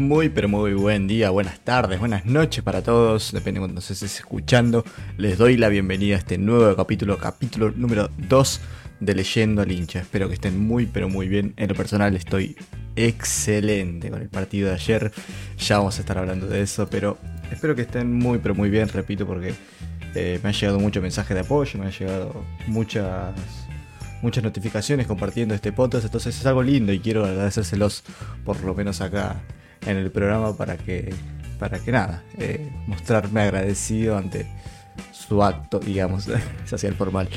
[0.00, 3.90] Muy pero muy buen día, buenas tardes, buenas noches para todos, depende de cuando nos
[3.90, 4.82] estés escuchando.
[5.18, 8.60] Les doy la bienvenida a este nuevo capítulo, capítulo número 2
[9.00, 10.00] de Leyendo al hincha.
[10.00, 11.52] Espero que estén muy pero muy bien.
[11.58, 12.56] En lo personal estoy
[12.96, 15.12] excelente con el partido de ayer.
[15.58, 17.18] Ya vamos a estar hablando de eso, pero
[17.52, 19.52] espero que estén muy pero muy bien, repito, porque
[20.14, 23.34] eh, me han llegado muchos mensajes de apoyo, me han llegado muchas
[24.22, 28.02] muchas notificaciones compartiendo este podcast, entonces es algo lindo y quiero agradecérselos
[28.46, 29.42] por lo menos acá
[29.86, 31.12] en el programa para que,
[31.58, 34.46] para que nada, eh, mostrarme agradecido ante
[35.12, 36.28] su acto, digamos,
[36.66, 37.28] social formal.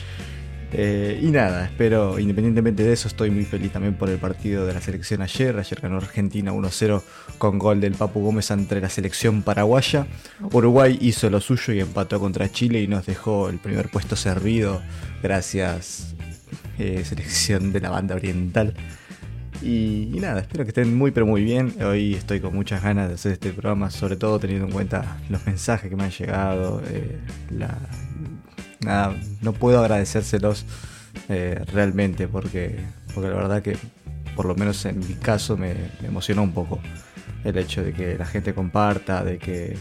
[0.75, 4.73] Eh, y nada, espero, independientemente de eso, estoy muy feliz también por el partido de
[4.73, 5.55] la selección ayer.
[5.59, 7.03] Ayer ganó Argentina 1-0
[7.37, 10.07] con gol del Papu Gómez ante la selección paraguaya.
[10.51, 14.81] Uruguay hizo lo suyo y empató contra Chile y nos dejó el primer puesto servido.
[15.21, 16.15] Gracias,
[16.79, 18.73] eh, selección de la banda oriental.
[19.61, 21.73] Y, nada, espero que estén muy pero muy bien.
[21.81, 25.45] Hoy estoy con muchas ganas de hacer este programa, sobre todo teniendo en cuenta los
[25.45, 26.81] mensajes que me han llegado.
[26.87, 27.19] Eh,
[28.81, 30.65] nada, no puedo agradecérselos
[31.29, 32.79] eh, realmente porque,
[33.13, 33.77] porque la verdad que
[34.35, 36.79] por lo menos en mi caso me, me, emocionó un poco
[37.43, 39.77] el hecho de que la gente comparta, de que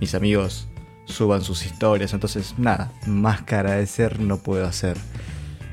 [0.00, 0.68] mis amigos
[1.06, 2.12] suban sus historias.
[2.12, 4.96] Entonces, nada, más que agradecer no puedo hacer.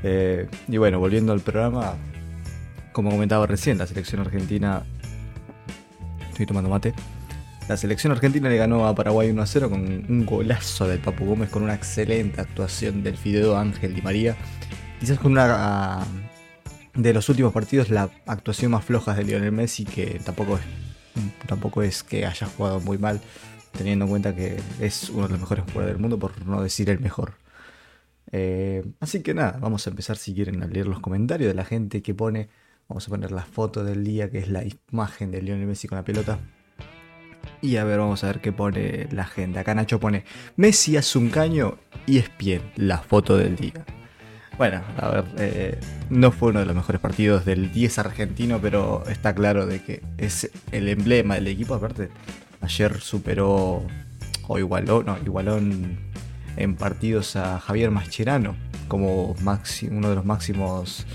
[0.04, 1.96] Eh, y bueno, volviendo al programa,
[2.92, 4.84] como comentaba recién, la selección argentina.
[6.30, 6.94] Estoy tomando mate.
[7.68, 11.26] La selección argentina le ganó a Paraguay 1 a 0 con un golazo del Papu
[11.26, 14.36] Gómez, con una excelente actuación del Fideo Ángel Di María.
[15.00, 16.06] Quizás con una
[16.96, 20.64] de los últimos partidos la actuación más floja de Lionel Messi, que tampoco es,
[21.48, 23.22] tampoco es que haya jugado muy mal,
[23.72, 26.90] teniendo en cuenta que es uno de los mejores jugadores del mundo, por no decir
[26.90, 27.36] el mejor.
[28.34, 31.66] Eh, así que nada, vamos a empezar si quieren a leer los comentarios de la
[31.66, 32.50] gente que pone.
[32.92, 35.96] Vamos a poner la foto del día, que es la imagen de Lionel Messi con
[35.96, 36.40] la pelota.
[37.62, 39.60] Y a ver, vamos a ver qué pone la gente.
[39.60, 40.26] Acá Nacho pone
[40.58, 43.86] Messi hace un caño y es bien la foto del día.
[44.58, 49.06] Bueno, a ver, eh, no fue uno de los mejores partidos del 10 argentino, pero
[49.08, 51.76] está claro de que es el emblema del equipo.
[51.76, 52.10] Aparte,
[52.60, 53.88] ayer superó
[54.50, 58.58] o igualó, no, igualó en, partidos a Javier Mascherano
[58.90, 61.06] como uno de los máximos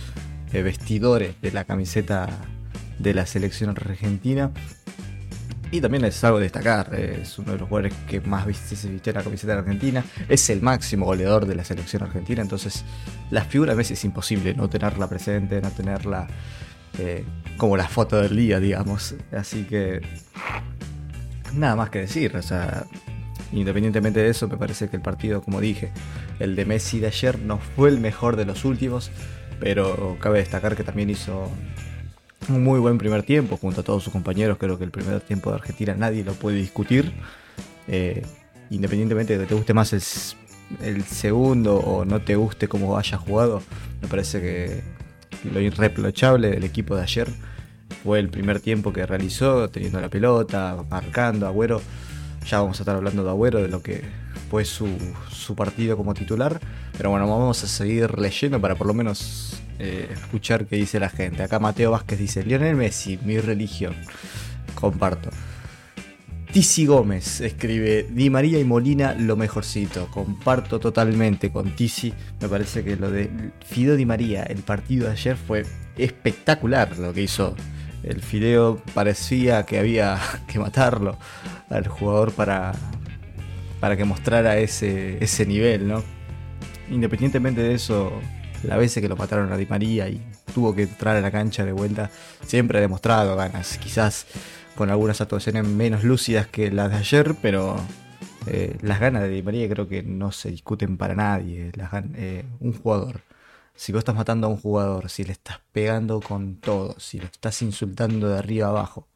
[0.53, 2.29] eh, vestidores de la camiseta
[2.99, 4.51] de la selección argentina.
[5.71, 9.12] Y también es algo de destacar, es uno de los jugadores que más se vistió
[9.12, 12.84] la camiseta Argentina, es el máximo goleador de la selección argentina, entonces
[13.31, 16.29] la figura a veces es imposible no tenerla presente, no tenerla
[16.99, 17.25] eh,
[17.57, 19.17] como la foto del día, digamos.
[19.33, 20.03] Así que
[21.53, 22.87] nada más que decir, o sea,
[23.53, 25.91] independientemente de eso, me parece que el partido, como dije,
[26.39, 29.11] el de Messi de ayer no fue el mejor de los últimos,
[29.61, 31.50] pero cabe destacar que también hizo
[32.49, 34.59] un muy buen primer tiempo junto a todos sus compañeros.
[34.59, 37.12] Creo que el primer tiempo de Argentina nadie lo puede discutir.
[37.89, 38.22] Eh,
[38.71, 39.93] independientemente de que te guste más
[40.83, 43.62] el, segundo o no te guste cómo haya jugado,
[44.03, 44.83] me parece que
[45.53, 47.28] lo irreprochable del equipo de ayer
[48.03, 51.81] fue el primer tiempo que realizó, teniendo la pelota, marcando, Agüero.
[52.49, 54.03] Ya vamos a estar hablando de Agüero, de lo que
[54.50, 54.89] fue su,
[55.31, 56.61] su partido como titular.
[56.97, 61.11] Pero bueno, vamos a seguir leyendo para por lo menos eh, escuchar qué dice la
[61.11, 61.43] gente.
[61.43, 63.95] Acá Mateo Vázquez dice, Lionel Messi, mi religión.
[64.75, 65.31] Comparto.
[66.53, 70.09] Tizi Gómez escribe, Di María y Molina lo mejorcito.
[70.11, 72.15] Comparto totalmente con Tizi.
[72.41, 73.28] Me parece que lo de
[73.67, 75.67] Fido Di María, el partido de ayer fue
[75.99, 77.55] espectacular lo que hizo.
[78.03, 81.19] El Fideo parecía que había que matarlo
[81.69, 82.73] al jugador para,
[83.81, 86.16] para que mostrara ese, ese nivel, ¿no?
[86.91, 88.12] Independientemente de eso,
[88.62, 90.20] la vez que lo mataron a Di María y
[90.54, 92.10] tuvo que entrar a la cancha de vuelta,
[92.44, 93.78] siempre ha demostrado ganas.
[93.78, 94.26] Quizás
[94.74, 97.77] con algunas actuaciones menos lúcidas que las de ayer, pero
[98.47, 101.72] eh, las ganas de Di María creo que no se discuten para nadie.
[102.15, 103.22] Eh, un jugador.
[103.74, 107.27] Si vos estás matando a un jugador, si le estás pegando con todo, si lo
[107.27, 109.06] estás insultando de arriba abajo,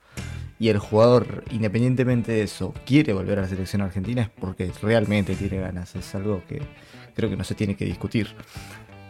[0.58, 5.34] y el jugador, independientemente de eso, quiere volver a la selección argentina, es porque realmente
[5.34, 5.96] tiene ganas.
[5.96, 6.60] Es algo que
[7.14, 8.28] creo que no se tiene que discutir.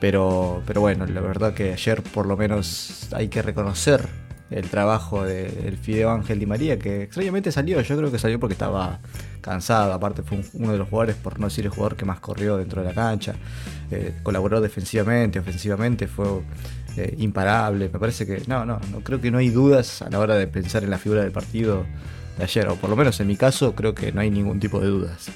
[0.01, 4.09] Pero, pero bueno, la verdad que ayer por lo menos hay que reconocer
[4.51, 8.55] el trabajo del Fideo Ángel Di María, que extrañamente salió, yo creo que salió porque
[8.55, 8.99] estaba
[9.41, 12.57] cansado, aparte fue uno de los jugadores, por no decir el jugador que más corrió
[12.57, 13.35] dentro de la cancha,
[13.91, 16.27] eh, colaboró defensivamente, ofensivamente, fue
[16.97, 20.19] eh, imparable, me parece que no, no, no creo que no hay dudas a la
[20.19, 21.87] hora de pensar en la figura del partido
[22.37, 24.81] de ayer, o por lo menos en mi caso creo que no hay ningún tipo
[24.81, 25.31] de dudas.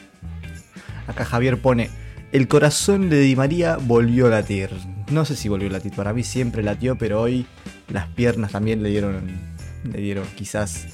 [1.06, 1.90] Acá Javier pone,
[2.34, 4.68] el corazón de Di María volvió a latir.
[5.08, 7.46] No sé si volvió a latir, para mí siempre latió, pero hoy
[7.88, 9.54] las piernas también le dieron,
[9.84, 10.86] le dieron quizás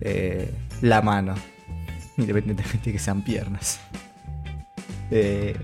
[0.00, 0.50] eh,
[0.80, 1.34] la mano,
[2.16, 3.80] independientemente de que sean piernas.
[5.10, 5.54] Eh,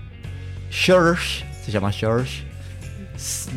[0.69, 2.43] George, se llama George,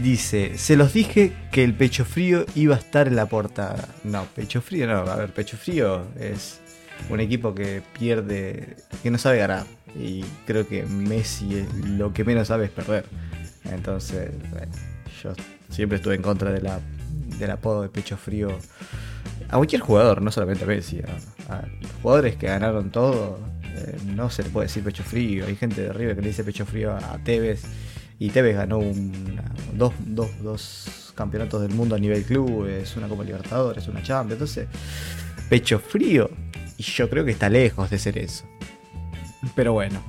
[0.02, 3.88] dice, se los dije que el pecho frío iba a estar en la portada.
[4.04, 6.60] No, pecho frío no, a ver, pecho frío es
[7.10, 9.66] un equipo que pierde, que no sabe ganar.
[9.96, 13.06] Y creo que Messi lo que menos sabe es perder.
[13.64, 14.30] Entonces,
[15.22, 15.32] yo
[15.70, 16.80] siempre estuve en contra de la,
[17.38, 18.58] del apodo de pecho frío
[19.48, 21.00] a cualquier jugador, no solamente a Messi.
[21.48, 25.46] A, los jugadores que ganaron todo, eh, no se le puede decir pecho frío.
[25.46, 27.64] Hay gente de arriba que le dice pecho frío a Tevez.
[28.18, 28.80] Y Tevez ganó
[29.74, 34.32] dos, dos, campeonatos del mundo a nivel club, es una Copa Libertadores, una Champions.
[34.32, 34.68] Entonces,
[35.48, 36.30] pecho frío.
[36.76, 38.44] Y yo creo que está lejos de ser eso.
[39.54, 40.00] Pero bueno,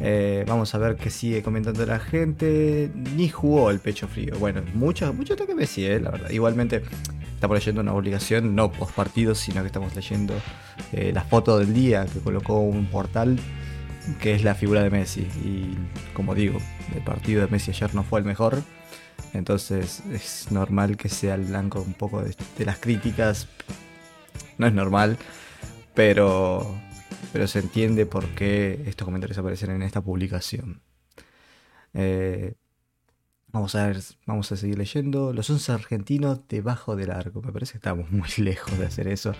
[0.00, 2.90] eh, vamos a ver qué sigue comentando la gente.
[2.94, 4.38] Ni jugó el pecho frío.
[4.38, 6.30] Bueno, mucho, mucho que Messi, eh, la verdad.
[6.30, 6.82] Igualmente,
[7.34, 10.34] estamos leyendo una publicación, no post partido, sino que estamos leyendo
[10.92, 13.38] eh, la foto del día que colocó un portal
[14.20, 15.22] que es la figura de Messi.
[15.44, 15.76] Y
[16.14, 16.58] como digo,
[16.94, 18.62] el partido de Messi ayer no fue el mejor.
[19.32, 23.48] Entonces es normal que sea el blanco un poco de las críticas.
[24.58, 25.18] No es normal
[25.96, 26.78] pero,
[27.32, 30.80] pero se entiende por qué estos comentarios aparecen en esta publicación.
[31.94, 32.54] Eh,
[33.48, 35.32] vamos a ver, vamos a seguir leyendo.
[35.32, 37.42] Los 11 argentinos debajo del arco.
[37.42, 39.34] Me parece que estamos muy lejos de hacer eso.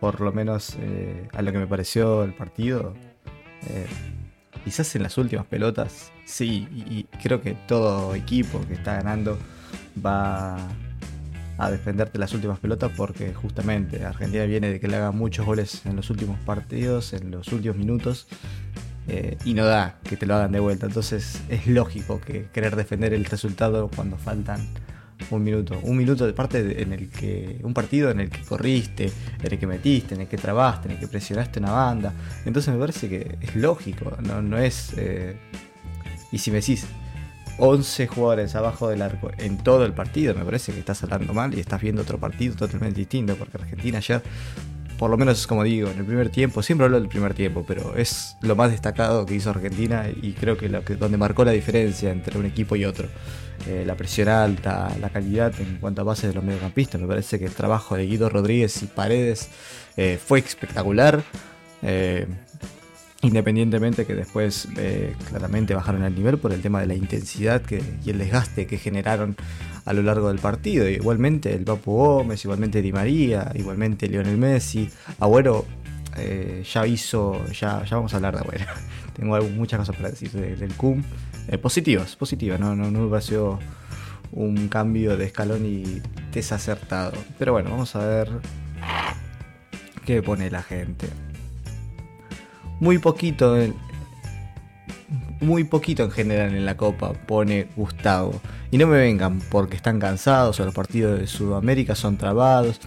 [0.00, 2.94] Por lo menos eh, a lo que me pareció el partido.
[3.68, 3.86] Eh,
[4.64, 6.68] quizás en las últimas pelotas, sí.
[6.72, 9.38] y creo que todo equipo que está ganando
[10.04, 10.56] va
[11.58, 15.86] a defenderte las últimas pelotas porque justamente Argentina viene de que le haga muchos goles
[15.86, 18.26] en los últimos partidos, en los últimos minutos.
[19.06, 20.86] Eh, y no da que te lo hagan de vuelta.
[20.86, 24.66] Entonces es lógico que querer defender el resultado cuando faltan
[25.30, 25.78] un minuto.
[25.82, 27.60] Un minuto de parte en el que.
[27.62, 29.10] Un partido en el que corriste,
[29.42, 32.12] en el que metiste, en el que trabaste, en el que presionaste una banda.
[32.44, 34.92] Entonces me parece que es lógico, no, no es.
[34.96, 35.36] Eh,
[36.32, 36.86] y si me decís,
[37.58, 41.54] 11 jugadores abajo del arco en todo el partido, me parece que estás hablando mal
[41.54, 44.22] y estás viendo otro partido totalmente distinto, porque Argentina ayer,
[44.98, 47.64] por lo menos es como digo, en el primer tiempo, siempre hablo del primer tiempo,
[47.66, 51.44] pero es lo más destacado que hizo Argentina y creo que, lo que donde marcó
[51.44, 53.08] la diferencia entre un equipo y otro.
[53.68, 57.38] Eh, la presión alta, la calidad en cuanto a bases de los mediocampistas, me parece
[57.38, 59.48] que el trabajo de Guido Rodríguez y Paredes
[59.96, 61.22] eh, fue espectacular.
[61.82, 62.26] Eh,
[63.24, 67.82] Independientemente que después eh, claramente bajaron el nivel por el tema de la intensidad que,
[68.04, 69.34] y el desgaste que generaron
[69.86, 70.86] a lo largo del partido.
[70.86, 74.90] Igualmente el Papu Gómez, igualmente Di María, igualmente Lionel Messi.
[75.20, 75.64] Agüero
[76.18, 78.66] eh, ya hizo, ya, ya vamos a hablar de Agüero.
[79.16, 81.02] Tengo muchas cosas para decir del CUM.
[81.48, 83.58] Eh, positivas, positivas, no, no, no me pareció
[84.32, 87.16] un cambio de escalón y desacertado.
[87.38, 88.28] Pero bueno, vamos a ver
[90.04, 91.08] qué pone la gente
[92.84, 93.74] muy poquito en,
[95.40, 98.40] muy poquito en general en la Copa pone Gustavo.
[98.70, 102.80] Y no me vengan porque están cansados o los partidos de Sudamérica son trabados.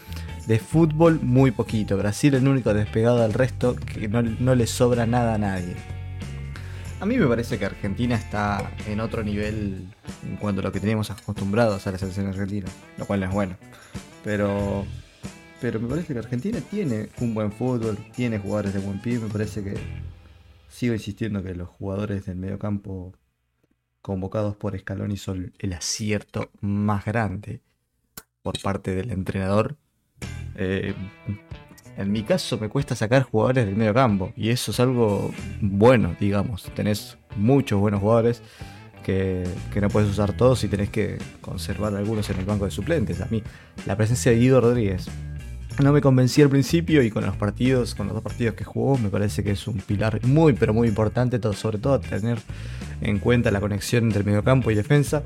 [0.46, 1.98] De fútbol muy poquito.
[1.98, 5.76] Brasil el único despegado al resto que no, no le sobra nada a nadie.
[7.00, 9.88] A mí me parece que Argentina está en otro nivel
[10.24, 13.32] en cuanto a lo que teníamos acostumbrados a la selección argentina, lo cual no es
[13.34, 13.56] bueno.
[14.24, 14.86] Pero
[15.60, 19.20] pero me parece que Argentina tiene un buen fútbol, tiene jugadores de buen pie.
[19.20, 19.76] Me parece que
[20.70, 23.14] sigo insistiendo que los jugadores del mediocampo
[24.02, 27.62] convocados por Scaloni son el acierto más grande
[28.42, 29.78] por parte del entrenador.
[30.56, 30.94] Eh,
[31.98, 36.64] en mi caso me cuesta sacar jugadores del mediocampo y eso es algo bueno, digamos.
[36.76, 38.44] Tenés muchos buenos jugadores
[39.04, 42.72] que, que, no puedes usar todos y tenés que conservar algunos en el banco de
[42.72, 43.22] suplentes.
[43.22, 43.42] A mí,
[43.86, 45.08] la presencia de Guido Rodríguez,
[45.84, 48.98] no me convencí al principio y con los partidos, con los dos partidos que jugó,
[48.98, 52.40] me parece que es un pilar muy pero muy importante, sobre todo tener
[53.02, 55.24] en cuenta la conexión entre mediocampo y defensa.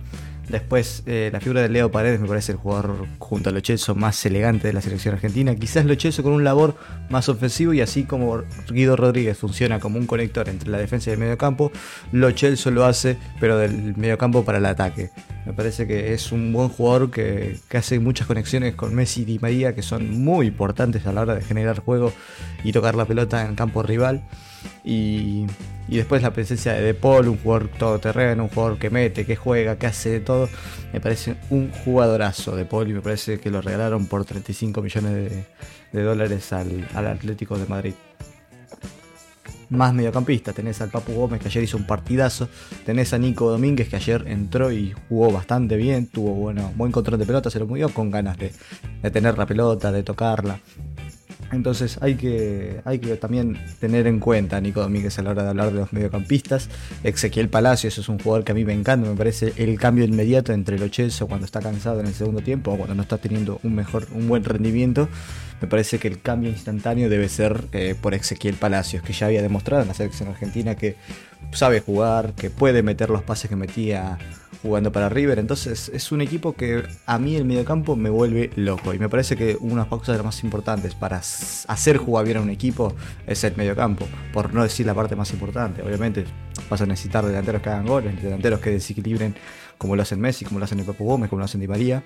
[0.50, 4.25] Después, eh, la figura de Leo Paredes me parece el jugador junto a Lochelso más
[4.25, 5.55] elegante de la selección argentina.
[5.55, 6.75] Quizás Lochelso con un labor
[7.10, 11.13] más ofensivo y así como Guido Rodríguez funciona como un conector entre la defensa y
[11.13, 11.71] el mediocampo,
[12.12, 15.12] Lochelso lo hace, pero del mediocampo para el ataque.
[15.45, 19.25] Me parece que es un buen jugador que, que hace muchas conexiones con Messi y
[19.25, 22.13] Di María que son muy importantes a la hora de generar juego
[22.63, 24.24] y tocar la pelota en campo rival.
[24.84, 25.48] Y,
[25.88, 29.77] después la presencia de De Paul, un jugador todoterreno, un jugador que mete, que juega,
[29.77, 30.50] que hace de todo.
[30.94, 35.46] Me parece un jugadorazo de Paul y me parece que lo regalaron por 35 millones
[35.91, 37.94] de, dólares al, Atlético de Madrid
[39.70, 40.51] más mediocampista.
[40.51, 42.50] Tenés al Papu Gómez que ayer hizo un partidazo.
[42.86, 46.08] Tenés a Nico Domínguez que ayer entró y jugó bastante bien.
[46.08, 48.51] Tuvo bueno, buen control de pelota, se lo movió con ganas de,
[49.01, 50.60] de, tener la pelota, de tocarla.
[51.51, 55.50] Entonces hay que, hay que también tener en cuenta Nico Domínguez a la hora de
[55.50, 56.70] hablar de los mediocampistas.
[57.03, 60.53] Ezequiel Palacios es un jugador que a mí me encanta, me parece el cambio inmediato
[60.53, 63.60] entre el Ochelso cuando está cansado en el segundo tiempo o cuando no está teniendo
[63.63, 65.10] un mejor, un buen rendimiento.
[65.62, 69.43] Me parece que el cambio instantáneo debe ser eh, por Ezequiel Palacios, que ya había
[69.43, 70.96] demostrado en la selección argentina que
[71.51, 74.17] sabe jugar, que puede meter los pases que metía
[74.62, 75.39] jugando para River.
[75.39, 78.94] Entonces es un equipo que a mí el mediocampo me vuelve loco.
[78.94, 82.50] Y me parece que una de las más importantes para hacer jugar bien a un
[82.50, 82.94] equipo
[83.27, 84.08] es el mediocampo.
[84.34, 85.82] Por no decir la parte más importante.
[85.82, 86.25] Obviamente
[86.70, 89.36] vas a necesitar delanteros que hagan goles, delanteros que desequilibren
[89.77, 92.03] como lo hacen Messi, como lo hacen el Papu Gómez, como lo hacen Di María.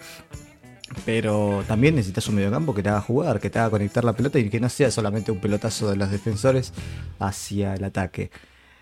[1.04, 4.40] Pero también necesitas un mediocampo que te haga jugar, que te haga conectar la pelota
[4.40, 6.74] y que no sea solamente un pelotazo de los defensores
[7.20, 8.32] hacia el ataque.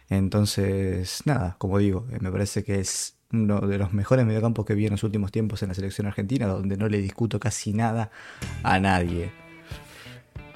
[0.10, 4.86] Entonces, nada, como digo, me parece que es uno de los mejores mediocampos que vi
[4.86, 8.12] en los últimos tiempos en la selección argentina, donde no le discuto casi nada
[8.64, 9.32] a nadie.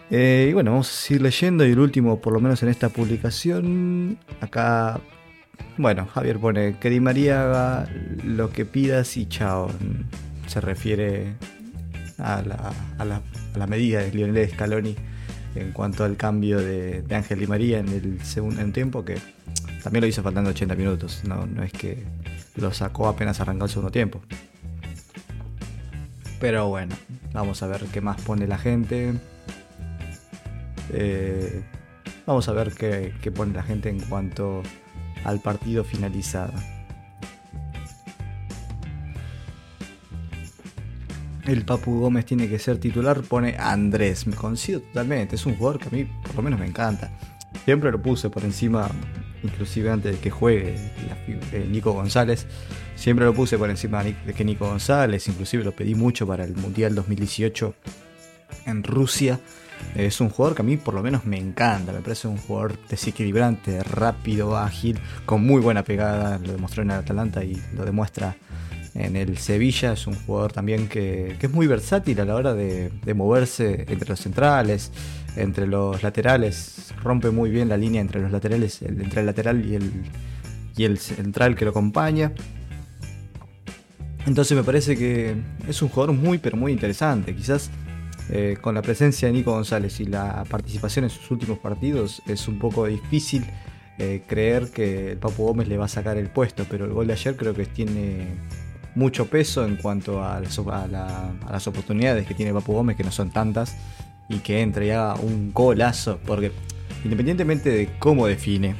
[0.09, 2.89] Eh, y bueno, vamos a seguir leyendo y el último, por lo menos en esta
[2.89, 5.01] publicación, acá,
[5.77, 7.89] bueno, Javier pone que Di María haga
[8.23, 9.69] lo que pidas y chao.
[10.47, 11.33] Se refiere
[12.19, 13.21] a la, a la,
[13.55, 14.95] la medida de Lionel Scaloni
[15.55, 19.17] en cuanto al cambio de, Ángel Di María en el segundo tiempo, que
[19.83, 22.03] también lo hizo faltando 80 minutos, no, no es que
[22.57, 24.21] lo sacó apenas arrancó el segundo tiempo.
[26.39, 26.95] Pero bueno,
[27.33, 29.13] vamos a ver qué más pone la gente.
[30.91, 31.63] Eh,
[32.25, 34.61] vamos a ver qué, qué pone la gente en cuanto
[35.23, 36.53] al partido finalizado.
[41.47, 44.27] el Papu Gómez tiene que ser titular, pone Andrés.
[44.27, 47.09] Me coincido totalmente, es un jugador que a mí por lo menos me encanta.
[47.63, 48.89] Siempre lo puse por encima,
[49.47, 50.75] inclusive antes de que juegue
[51.53, 52.45] eh, Nico González.
[52.95, 56.55] Siempre lo puse por encima de que Nico González, inclusive lo pedí mucho para el
[56.55, 57.75] Mundial 2018
[58.65, 59.39] en Rusia.
[59.95, 62.77] Es un jugador que a mí por lo menos me encanta, me parece un jugador
[62.89, 68.35] desequilibrante, rápido, ágil, con muy buena pegada, lo demostró en el Atalanta y lo demuestra
[68.97, 72.91] en el Sevilla es un jugador también que, es muy versátil a la hora de,
[73.13, 74.91] moverse entre los centrales,
[75.37, 76.93] entre los laterales.
[77.01, 79.91] Rompe muy bien la línea entre los laterales, entre el lateral y el,
[80.75, 82.33] y el central que lo acompaña.
[84.25, 85.35] Entonces me parece que
[85.67, 87.33] es un jugador muy pero muy interesante.
[87.33, 87.71] Quizás
[88.29, 92.47] eh, con la presencia de Nico González y la participación en sus últimos partidos es
[92.49, 93.45] un poco difícil
[93.99, 97.07] eh, creer que el Papu Gómez le va a sacar el puesto, pero el gol
[97.07, 98.27] de ayer creo que tiene
[98.95, 103.77] mucho peso en cuanto a las, oportunidades que tiene Papu Gómez, que no son tantas,
[104.29, 106.51] y que entre y haga un golazo, porque
[107.03, 108.75] independientemente de cómo define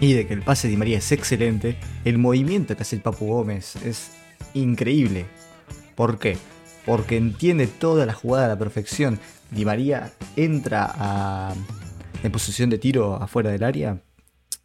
[0.00, 3.02] y de que el pase de Di María es excelente, el movimiento que hace el
[3.02, 4.12] Papu Gómez es
[4.54, 5.26] increíble.
[5.94, 6.38] ¿Por qué?
[6.86, 9.18] Porque entiende toda la jugada a la perfección.
[9.50, 11.54] Di María entra
[12.22, 14.00] en posición de tiro afuera del área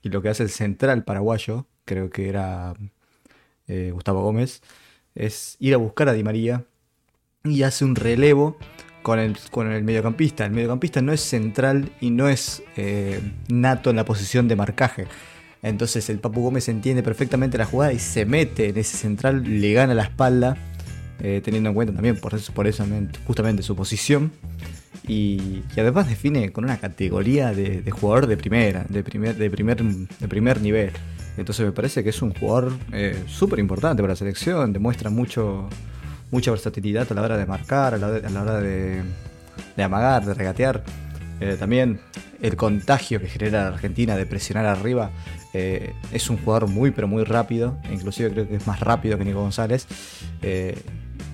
[0.02, 2.74] y lo que hace el central paraguayo, creo que era
[3.68, 4.62] eh, Gustavo Gómez,
[5.16, 6.66] es ir a buscar a Di María
[7.44, 8.58] y hace un relevo
[9.04, 10.46] con el, con el mediocampista.
[10.46, 15.06] El mediocampista no es central y no es eh, nato en la posición de marcaje.
[15.62, 19.74] Entonces el Papu Gómez entiende perfectamente la jugada y se mete en ese central, le
[19.74, 20.58] gana la espalda,
[21.22, 22.84] eh, teniendo en cuenta también por eso, por eso
[23.28, 24.32] justamente su posición.
[25.08, 29.84] Y, además define con una categoría de, de, jugador de primera, de primer, de primer,
[29.84, 30.92] de primer nivel.
[31.38, 35.68] Entonces me parece que es un jugador eh, súper importante para la selección, demuestra mucho,
[36.34, 39.04] mucha versatilidad a la hora de marcar, a la, hora de,
[39.78, 40.84] amagar, de regatear.
[41.40, 42.00] Eh, también
[42.42, 45.12] el contagio que genera la Argentina de presionar arriba
[45.54, 49.26] eh, es un jugador muy pero muy rápido, inclusive creo que es más rápido que
[49.26, 49.88] Nico González.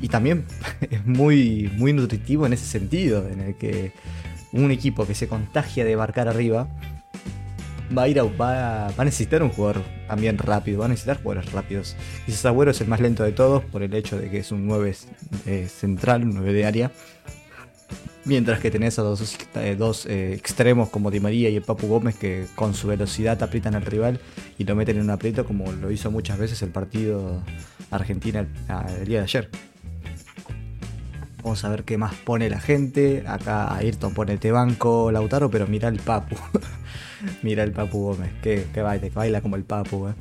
[0.02, 0.46] y también
[0.92, 3.94] es muy, muy nutritivo en ese sentido, en el que
[4.52, 6.68] un equipo que se contagia de marcar arriba
[7.98, 11.52] va a ir a, va, a necesitar un jugador también rápido, va a necesitar jugadores
[11.52, 11.96] rápidos.
[12.26, 14.68] Quizás Agüero es el más lento de todos por el hecho de que es un
[14.68, 14.96] 9
[15.46, 16.92] eh, central, un 9 de área.
[18.26, 19.78] Mientras que tenés a dos, eh,
[20.08, 23.86] eh, extremos como Di María y el Papu Gómez que con su velocidad aprietan al
[23.86, 24.20] rival
[24.58, 27.42] y lo meten en un aprieto como lo hizo muchas veces el partido
[27.90, 28.46] Argentina
[29.00, 29.50] el día de ayer.
[31.44, 33.24] Vamos a ver qué más pone la gente.
[33.26, 36.36] Acá Ayrton pone te banco Lautaro, pero mira el Papu.
[37.42, 38.32] mira el Papu Gómez.
[38.42, 40.14] Que, baila, que baila como el Papu, eh.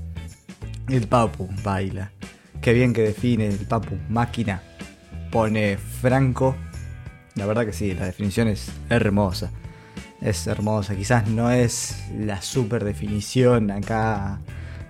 [0.89, 2.11] El Papu baila.
[2.61, 3.97] Qué bien que define el Papu.
[4.09, 4.63] Máquina.
[5.31, 6.57] Pone Franco.
[7.35, 9.51] La verdad que sí, la definición es hermosa.
[10.21, 10.97] Es hermosa.
[10.97, 14.41] Quizás no es la super definición acá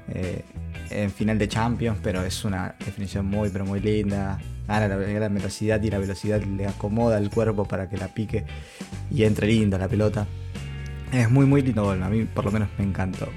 [0.08, 0.44] eh,
[0.90, 4.38] en final de Champions, pero es una definición muy, pero muy linda
[4.68, 8.44] gana la gran velocidad y la velocidad le acomoda el cuerpo para que la pique
[9.10, 10.26] y entre linda la pelota.
[11.12, 13.28] Es muy muy lindo gol, a mí por lo menos me encantó.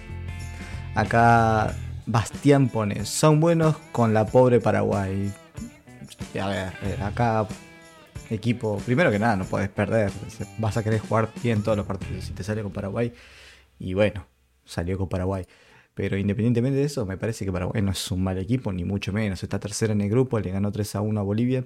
[0.94, 1.74] Acá
[2.06, 5.32] Bastián pone, son buenos con la pobre Paraguay.
[6.40, 7.48] A ver, eh, acá
[8.30, 10.12] equipo, primero que nada, no puedes perder.
[10.58, 12.26] Vas a querer jugar bien todos los partidos.
[12.26, 13.14] Si te sale con Paraguay,
[13.80, 14.28] y bueno,
[14.66, 15.46] salió con Paraguay.
[15.94, 19.14] Pero independientemente de eso, me parece que Paraguay no es un mal equipo, ni mucho
[19.14, 19.44] menos.
[19.44, 21.66] Está tercera en el grupo, le ganó 3 a 1 a Bolivia.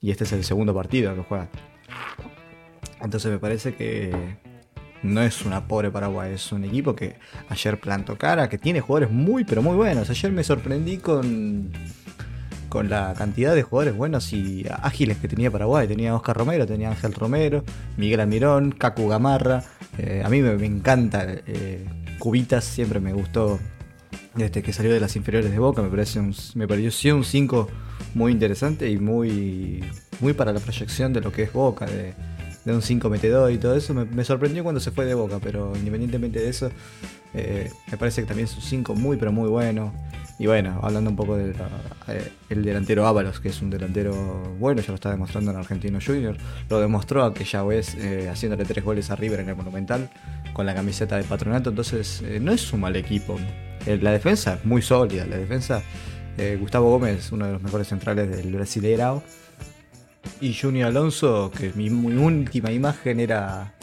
[0.00, 1.48] Y este es el segundo partido que juega.
[3.00, 4.38] Entonces me parece que
[5.02, 7.16] no es una pobre Paraguay, es un equipo que
[7.48, 10.10] ayer plantó cara, que tiene jugadores muy, pero muy buenos.
[10.10, 11.70] Ayer me sorprendí con,
[12.68, 15.86] con la cantidad de jugadores buenos y ágiles que tenía Paraguay.
[15.86, 17.64] Tenía Oscar Romero, tenía Ángel Romero,
[17.96, 19.62] Miguel Almirón, Cacu Gamarra.
[19.98, 21.86] Eh, a mí me, encanta eh,
[22.18, 23.58] Cubitas, siempre me gustó
[24.34, 25.82] desde que salió de las inferiores de Boca.
[25.82, 27.68] Me, parece un, me pareció un 5
[28.14, 29.84] muy interesante y muy,
[30.20, 31.86] muy para la proyección de lo que es Boca.
[32.68, 33.94] De un 5 metedor y todo eso.
[33.94, 36.70] Me, sorprendió cuando se fue de boca, pero independientemente de eso,
[37.34, 39.92] eh, me parece que también es un 5 muy, pero muy bueno.
[40.38, 41.54] Y bueno, hablando un poco del
[42.06, 44.14] eh, delantero Ábalos, que es un delantero
[44.60, 46.36] bueno, ya lo está demostrando en Argentino Junior.
[46.68, 50.10] Lo demostró aquella vez eh, haciéndole tres goles a River en el Monumental
[50.52, 51.70] con la camiseta de patronato.
[51.70, 53.38] Entonces, no es un mal equipo.
[53.86, 55.26] la defensa es muy sólida.
[55.26, 55.82] La defensa,
[56.60, 59.22] Gustavo Gómez, uno de los mejores centrales del Brasileirao
[60.40, 63.74] y Junior Alonso, que mi, última imagen era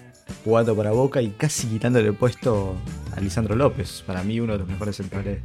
[0.44, 2.76] jugando para Boca y casi quitándole el puesto
[3.16, 5.40] a Lisandro López, para mí uno de los mejores centrales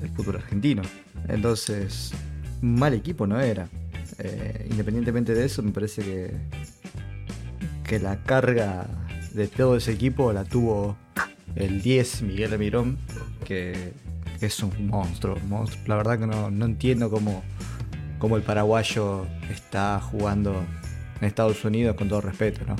[0.00, 0.82] del fútbol argentino.
[1.28, 2.12] Entonces,
[2.60, 3.68] mal equipo no era.
[4.18, 6.30] Eh, independientemente de eso, me parece que,
[7.84, 8.86] que la carga
[9.32, 10.96] de todo ese equipo la tuvo
[11.56, 12.98] el 10 Miguel Mirón,
[13.44, 13.92] que,
[14.40, 15.82] es un monstruo, monstruo.
[15.86, 17.42] La verdad que no, no entiendo cómo
[18.24, 20.64] como el paraguayo está jugando
[21.20, 22.74] en Estados Unidos, con todo respeto, ¿no?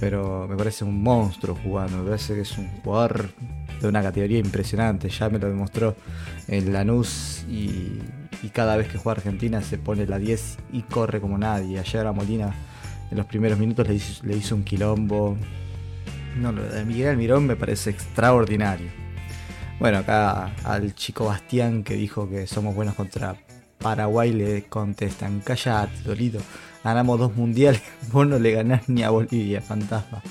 [0.00, 3.30] Pero me parece un monstruo jugando, me parece que es un jugador
[3.80, 5.96] de una categoría impresionante, ya me lo demostró
[6.46, 8.02] en Lanús y,
[8.42, 11.78] y cada vez que juega Argentina se pone la 10 y corre como nadie.
[11.78, 12.52] Ayer a Molina
[13.10, 15.38] en los primeros minutos le hizo, le hizo un quilombo.
[16.36, 18.90] No, lo de Miguel Almirón me parece extraordinario.
[19.80, 23.36] Bueno, acá al chico Bastián que dijo que somos buenos contra
[23.78, 26.38] Paraguay le contestan, callate, Dolito,
[26.82, 30.22] ganamos dos mundiales, vos no le ganás ni a Bolivia, fantasma.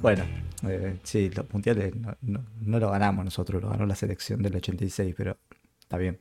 [0.00, 0.24] Bueno,
[0.68, 5.14] eh, sí, los mundiales no, no, lo ganamos nosotros, lo ganó la selección del 86,
[5.16, 5.36] pero
[5.80, 6.20] está bien.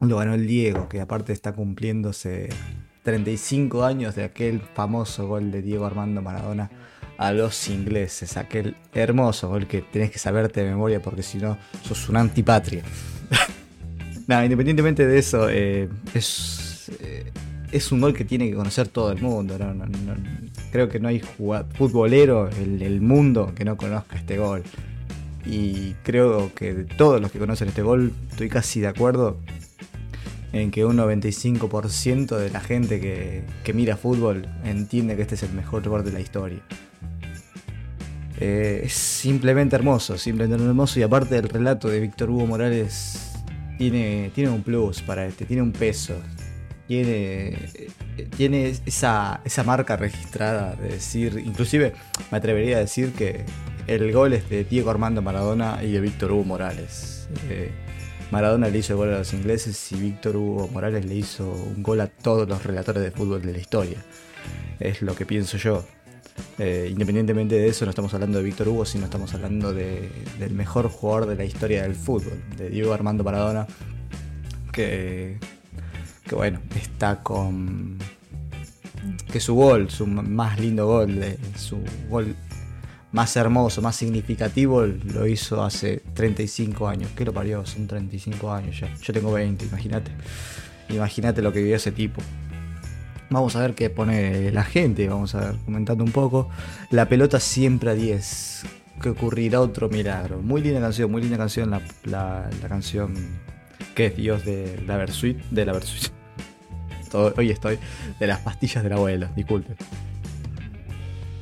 [0.00, 2.48] Lo ganó el Diego, que aparte está cumpliéndose
[3.02, 6.70] 35 años de aquel famoso gol de Diego Armando Maradona
[7.18, 11.58] a los ingleses, aquel hermoso gol que tenés que saberte de memoria porque si no
[11.82, 12.82] sos un antipatria.
[14.30, 17.32] Nada, independientemente de eso, eh, es, eh,
[17.72, 19.58] es un gol que tiene que conocer todo el mundo.
[20.70, 24.62] creo que no hay futbolero en el mundo que no conozca este gol.
[25.44, 29.36] Y creo que de todos los que conocen este gol, estoy casi de acuerdo
[30.52, 35.54] en que un 95% de la gente que, mira fútbol entiende que este es el
[35.54, 36.60] mejor gol de la historia.
[38.38, 43.29] Eh, es simplemente hermoso, simplemente hermoso y aparte del relato de Víctor Hugo Morales
[43.80, 46.14] tiene, tiene un plus para este, tiene un peso.
[46.86, 47.56] Tiene,
[48.36, 51.94] tiene esa, esa marca registrada de decir, inclusive
[52.30, 53.46] me atrevería a decir que
[53.86, 57.26] el gol es de Diego Armando Maradona y de Víctor Hugo Morales.
[57.48, 57.70] Eh,
[58.30, 61.82] Maradona le hizo el gol a los ingleses y Víctor Hugo Morales le hizo un
[61.82, 64.04] gol a todos los relatores de fútbol de la historia.
[64.78, 65.86] Es lo que pienso yo.
[66.58, 70.88] Eh, independientemente de eso, no estamos hablando de Víctor Hugo, sino estamos hablando del mejor
[70.88, 73.66] jugador de la historia del fútbol, de Diego Armando Maradona,
[74.72, 75.38] que,
[76.30, 77.98] bueno, está con
[79.32, 81.18] que su gol, su más lindo gol,
[81.56, 82.36] su gol
[83.12, 87.10] más hermoso, más significativo, lo hizo hace 35 años.
[87.16, 87.64] ¿Qué lo parió?
[87.66, 88.94] Son 35 años ya.
[89.02, 90.12] Yo tengo 20, imagínate.
[90.88, 92.20] Imagínate lo que vivió ese tipo.
[93.30, 96.48] Vamos a ver qué pone la gente, vamos a ver, comentando un poco.
[96.90, 98.64] La pelota siempre a 10.
[99.00, 100.42] Que ocurrirá otro milagro.
[100.42, 103.14] Muy linda canción, muy linda canción la, la, canción
[103.94, 105.38] que es Dios de la Versuit.
[105.50, 106.12] De la Versuit.
[107.36, 107.78] Hoy estoy
[108.18, 109.76] de las pastillas del abuelo, disculpen.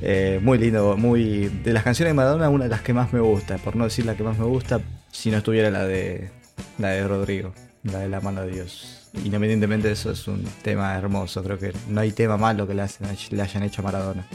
[0.01, 1.49] Eh, muy lindo, muy.
[1.63, 3.57] De las canciones de Madonna, una de las que más me gusta.
[3.57, 4.79] Por no decir la que más me gusta,
[5.11, 6.29] si no estuviera la de.
[6.77, 7.51] La de Rodrigo,
[7.83, 11.43] la de la mano de Dios independientemente de eso, es un tema hermoso.
[11.43, 14.27] Creo que no hay tema malo que le, hayan hecho a Maradona.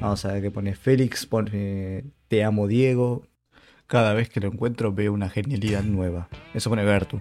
[0.00, 3.26] Vamos a ver qué pone Félix, pone Te amo Diego.
[3.86, 6.28] Cada vez que lo encuentro veo una genialidad nueva.
[6.54, 7.20] Eso pone Bertu.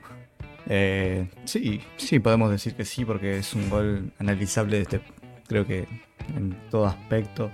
[0.68, 5.02] Eh, sí, sí, podemos decir que sí, porque es un gol analizable desde,
[5.48, 5.88] creo que
[6.36, 7.52] en todo aspecto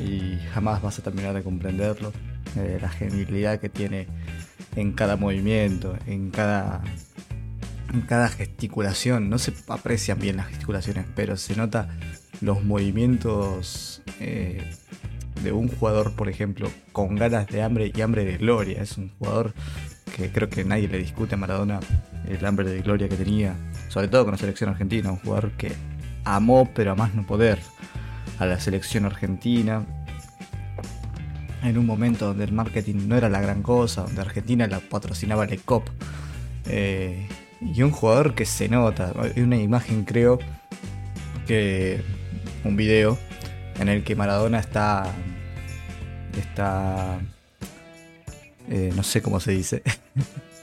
[0.00, 2.12] y jamás vas a terminar de comprenderlo.
[2.56, 4.06] Eh, la genialidad que tiene
[4.76, 6.82] en cada movimiento, en cada,
[7.92, 9.30] en cada gesticulación.
[9.30, 11.88] No se aprecian bien las gesticulaciones, pero se nota
[12.40, 14.62] los movimientos eh,
[15.42, 18.82] de un jugador, por ejemplo, con ganas de hambre y hambre de gloria.
[18.82, 19.54] Es un jugador
[20.16, 21.80] que creo que nadie le discute a Maradona
[22.28, 23.54] el hambre de gloria que tenía,
[23.88, 25.72] sobre todo con la selección argentina, un jugador que
[26.24, 27.58] amó pero a más no poder
[28.38, 29.86] a la selección argentina
[31.62, 35.44] en un momento donde el marketing no era la gran cosa, donde Argentina la patrocinaba
[35.44, 35.88] el ECOP.
[36.66, 37.26] Eh,
[37.60, 40.38] y un jugador que se nota, hay una imagen creo
[41.46, 42.02] que
[42.64, 43.18] un video
[43.78, 45.12] en el que Maradona está
[46.38, 47.18] está
[48.68, 49.82] eh, no sé cómo se dice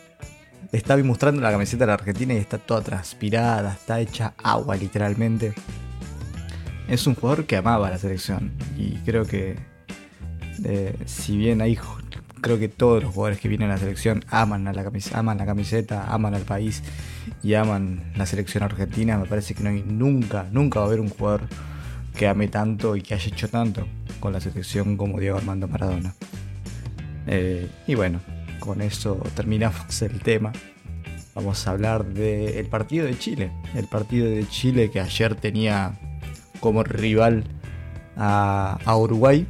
[0.77, 5.53] está mostrando la camiseta de la Argentina y está toda transpirada, está hecha agua literalmente.
[6.87, 9.57] Es un jugador que amaba la selección y creo que
[10.63, 11.75] eh, si bien hay
[12.45, 15.39] creo que todos los jugadores que vienen a la selección aman, a la camiseta, aman
[15.39, 16.83] la camiseta, aman al país
[17.41, 20.99] y aman la selección argentina, me parece que no hay nunca, nunca va a haber
[20.99, 21.41] un jugador
[22.15, 23.87] que ame tanto y que haya hecho tanto
[24.19, 26.13] con la selección como Diego Armando Maradona.
[27.25, 28.19] Eh, y bueno,
[28.59, 30.51] con eso terminamos el tema.
[31.33, 33.51] Vamos a hablar del partido de Chile.
[33.73, 35.97] El partido de Chile que ayer tenía
[36.59, 37.43] como rival
[38.15, 39.47] a, Uruguay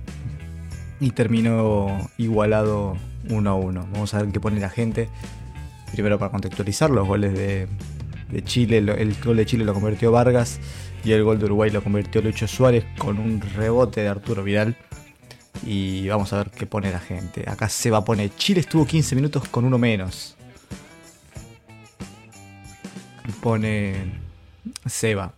[0.99, 2.97] y terminó igualado
[3.29, 3.87] 1 a 1.
[3.91, 5.09] Vamos a ver qué pone la gente.
[5.91, 7.67] Primero para contextualizar los goles de,
[8.43, 8.77] Chile.
[8.77, 10.59] El gol de Chile lo convirtió Vargas
[11.03, 14.75] y el gol de Uruguay lo convirtió Lucho Suárez con un rebote de Arturo Vidal.
[15.65, 17.45] Y vamos a ver qué pone la gente.
[17.47, 18.35] Acá se va a poner.
[18.35, 20.35] Chile estuvo 15 minutos con uno menos.
[23.41, 23.95] Pone
[24.85, 25.33] Seba.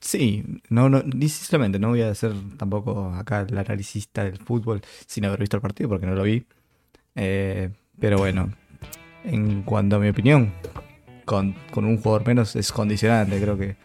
[0.00, 5.24] Sí, no, no, sinceramente no voy a ser tampoco acá el analicista del fútbol sin
[5.24, 6.44] haber visto el partido porque no lo vi.
[7.14, 8.52] Eh, pero bueno,
[9.24, 10.52] en cuanto a mi opinión,
[11.24, 13.76] con, un jugador menos es condicionante, creo que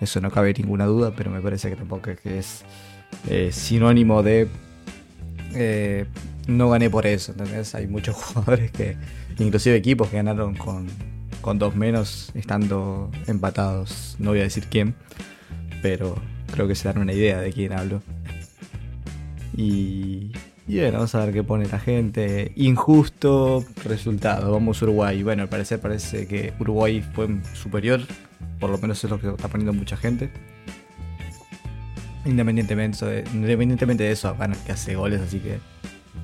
[0.00, 2.64] eso no cabe ninguna duda, pero me parece que tampoco es, que es
[3.28, 4.48] eh, sinónimo de
[5.54, 6.06] eh,
[6.46, 7.74] no gané por eso, ¿entendés?
[7.74, 8.96] Hay muchos jugadores que,
[9.38, 10.88] inclusive equipos que ganaron con,
[11.58, 14.16] dos menos estando empatados.
[14.18, 14.94] No voy a decir quién,
[15.84, 16.16] pero
[16.50, 18.02] creo que se dan una idea de quién hablo.
[19.54, 20.32] Y,
[20.66, 22.52] y bueno, vamos a ver qué pone la gente.
[22.56, 25.22] Injusto resultado, vamos Uruguay.
[25.22, 28.00] Bueno, al parecer parece que Uruguay fue superior,
[28.60, 30.30] por lo menos es lo que está poniendo mucha gente.
[32.24, 35.58] Independientemente de, independientemente de eso, van que hace goles, así que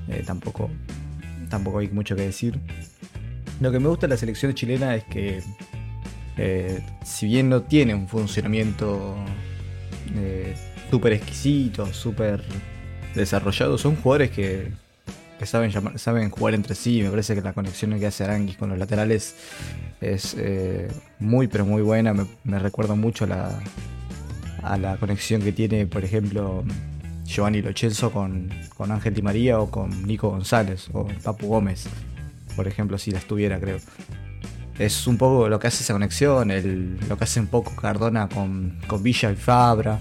[0.09, 0.71] eh, tampoco,
[1.51, 2.59] tampoco hay mucho que decir.
[3.61, 5.43] Lo que me gusta de la selección chilena es que,
[6.39, 9.19] eh, si bien no tiene un funcionamiento
[10.17, 10.55] eh,
[10.91, 12.43] súper exquisito, súper
[13.15, 14.73] desarrollado, son jugadores que,
[15.45, 17.03] saben, jugar entre sí.
[17.03, 19.35] Me parece que la conexión que hace Aranguis con los laterales
[20.01, 20.37] es
[21.19, 22.13] muy, pero muy buena.
[22.13, 23.27] Me, me recuerda mucho
[24.63, 26.65] a la, conexión que tiene, por ejemplo,
[27.25, 31.87] Giovanni Lochelso con, con Ángel Di María o con Nico González o Papu Gómez,
[32.57, 33.79] por ejemplo, si la estuviera, creo.
[34.81, 38.31] Es un poco lo que hace esa conexión, el, lo que hace un poco Cardona
[38.31, 40.01] con, con Villa y Fabra,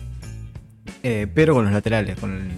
[1.04, 2.50] eh, pero con los laterales, con,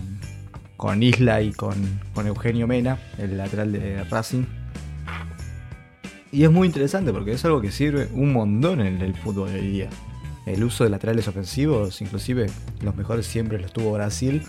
[0.78, 4.44] con Isla y con, con Eugenio Mena, el lateral de Racing.
[6.32, 9.60] Y es muy interesante porque es algo que sirve un montón en el fútbol de
[9.60, 9.90] hoy día
[10.46, 12.48] el uso de laterales ofensivos, inclusive
[12.82, 14.44] los mejores siempre los tuvo Brasil.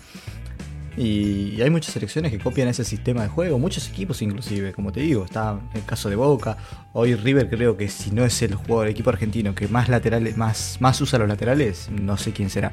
[0.95, 4.99] Y hay muchas selecciones que copian ese sistema de juego, muchos equipos inclusive, como te
[4.99, 6.57] digo, está el caso de Boca,
[6.93, 10.77] hoy River creo que si no es el jugador, equipo argentino que más laterales, más,
[10.81, 12.71] más usa los laterales, no sé quién será,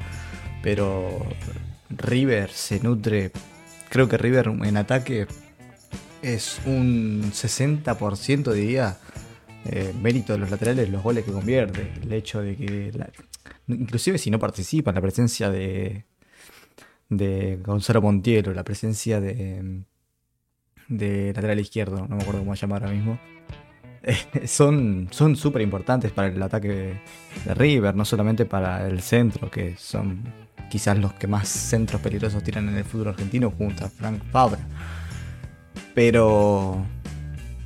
[0.61, 1.25] pero
[1.89, 3.31] River se nutre,
[3.89, 5.25] creo que River en ataque
[6.21, 8.99] es un 60% diría
[9.65, 11.91] eh, mérito de los laterales los goles que convierte.
[12.01, 12.91] El hecho de que,
[13.67, 16.05] inclusive si no participan, la presencia de,
[17.11, 19.83] de Gonzalo Montiero, la presencia de,
[20.87, 23.19] de lateral izquierdo, no me acuerdo cómo se llama ahora mismo,
[24.45, 27.01] son súper importantes para el ataque
[27.45, 30.23] de River, no solamente para el centro, que son
[30.69, 34.61] quizás los que más centros peligrosos tiran en el fútbol argentino junto a Frank Fabra.
[35.93, 36.83] Pero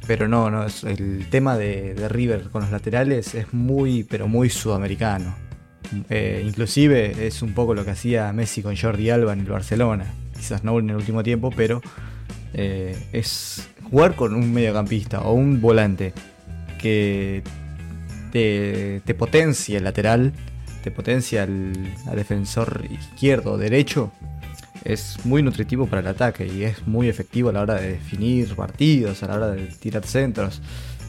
[0.08, 5.36] pero no, no, el tema de, River con los laterales es muy, pero muy sudamericano.
[6.10, 10.06] Eh, inclusive es un poco lo que hacía Messi con Jordi Alba en el Barcelona.
[10.36, 11.82] Quizás no en el último tiempo, pero
[12.54, 16.13] eh, es jugar con un mediocampista o un volante
[16.82, 17.43] que
[18.32, 20.34] te, te potencia el lateral,
[20.84, 21.74] te potencia el,
[22.15, 24.12] defensor izquierdo o derecho,
[24.84, 28.56] es muy nutritivo para el ataque y es muy efectivo a la hora de definir
[28.56, 30.62] partidos, a la hora de tirar centros.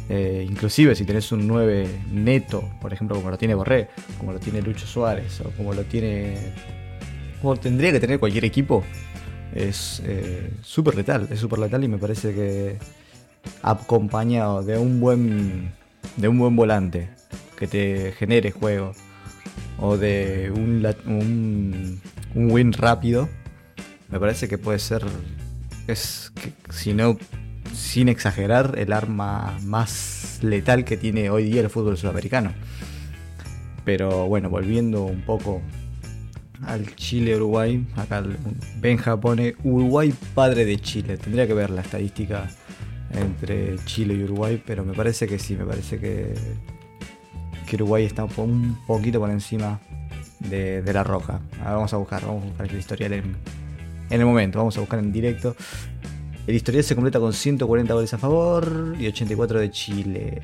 [0.09, 3.89] Eh, inclusive si tenés un 9 neto, por ejemplo como lo tiene Borré,
[4.19, 6.37] como lo tiene Lucho Suárez o como lo tiene...
[7.43, 8.85] como tendría que tener cualquier equipo,
[9.53, 12.77] es eh, súper letal, es súper letal y me parece que
[13.63, 15.73] acompañado de un buen
[16.17, 17.09] de un buen volante
[17.59, 18.93] que te genere juego
[19.79, 22.01] o de un, un,
[22.35, 23.29] un win rápido,
[24.09, 25.05] me parece que puede ser,
[25.87, 27.19] es que, si no
[27.77, 32.53] sin exagerar, el arma más letal que tiene hoy día el fútbol sudamericano.
[33.85, 35.61] Pero bueno, volviendo un poco
[36.63, 38.25] al Chile-Uruguay, acá
[38.81, 41.19] Benja pone Uruguay padre de Chile.
[41.19, 42.49] Tendría que ver la estadística
[43.13, 46.35] entre Chile y Uruguay, pero me parece que sí, me parece que,
[47.67, 49.81] que Uruguay está un poquito por encima
[50.41, 51.41] de, la roja.
[51.63, 53.37] vamos a buscar, vamos a buscar el historial en,
[54.11, 55.55] en el momento, vamos a buscar en directo.
[56.47, 60.41] El historial se completa con 140 goles a favor y 84 de Chile.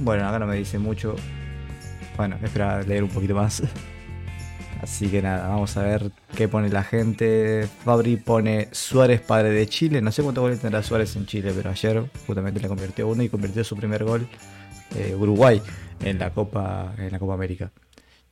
[0.00, 1.14] Bueno, acá no me dice mucho.
[2.16, 3.62] Bueno, espera leer un poquito más.
[4.82, 7.68] Así que nada, vamos a ver qué pone la gente.
[7.84, 10.02] Fabri pone Suárez padre de Chile.
[10.02, 13.28] No sé cuántos goles tendrá Suárez en Chile, pero ayer justamente le convirtió uno y
[13.28, 14.26] convirtió su primer gol
[14.96, 15.62] eh, Uruguay
[16.00, 17.70] en la Copa en la Copa América.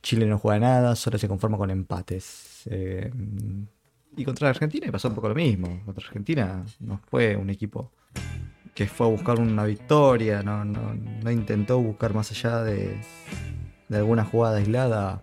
[0.01, 2.63] Chile no juega nada, solo se conforma con empates.
[2.65, 3.09] Eh,
[4.15, 5.81] y contra Argentina pasó un poco lo mismo.
[5.85, 7.91] Contra Argentina no fue un equipo
[8.73, 12.97] que fue a buscar una victoria, no, no, intentó buscar más allá de,
[13.87, 15.21] de, alguna jugada aislada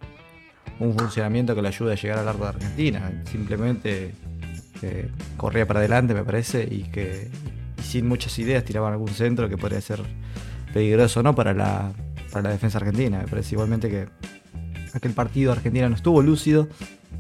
[0.79, 3.23] un funcionamiento que le ayude a llegar al arco de Argentina.
[3.25, 4.15] Simplemente
[4.83, 7.29] eh, corría para adelante, me parece, y que
[7.83, 10.01] sin muchas ideas tiraban algún centro que podría ser
[10.73, 11.93] peligroso no para la,
[12.31, 13.19] para la defensa argentina.
[13.19, 14.09] Me parece igualmente que
[14.95, 16.69] aquel partido Argentina no estuvo lúcido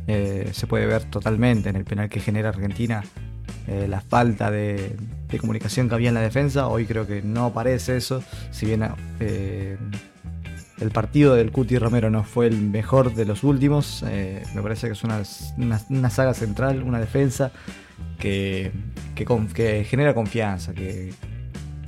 [0.06, 3.04] eh, se puede ver totalmente en el penal que genera Argentina
[3.68, 4.96] eh, la falta de,
[5.40, 6.66] comunicación que había en la defensa.
[6.66, 8.84] Hoy creo que no aparece eso, si bien
[9.20, 9.76] eh,
[10.80, 14.94] el partido del Cuti Romero no fue el mejor de los últimos, me parece que
[14.94, 17.52] es una, saga central, una defensa
[18.18, 18.72] que,
[19.14, 21.12] que, genera confianza, que,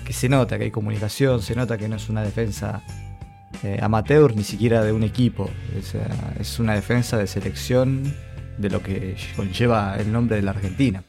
[0.04, 2.84] que se nota que hay comunicación, se nota que no es una defensa
[3.62, 5.48] eh, amateur ni siquiera de un equipo.
[6.38, 8.12] es una defensa de selección
[8.58, 11.02] de lo que conlleva el nombre de la Argentina.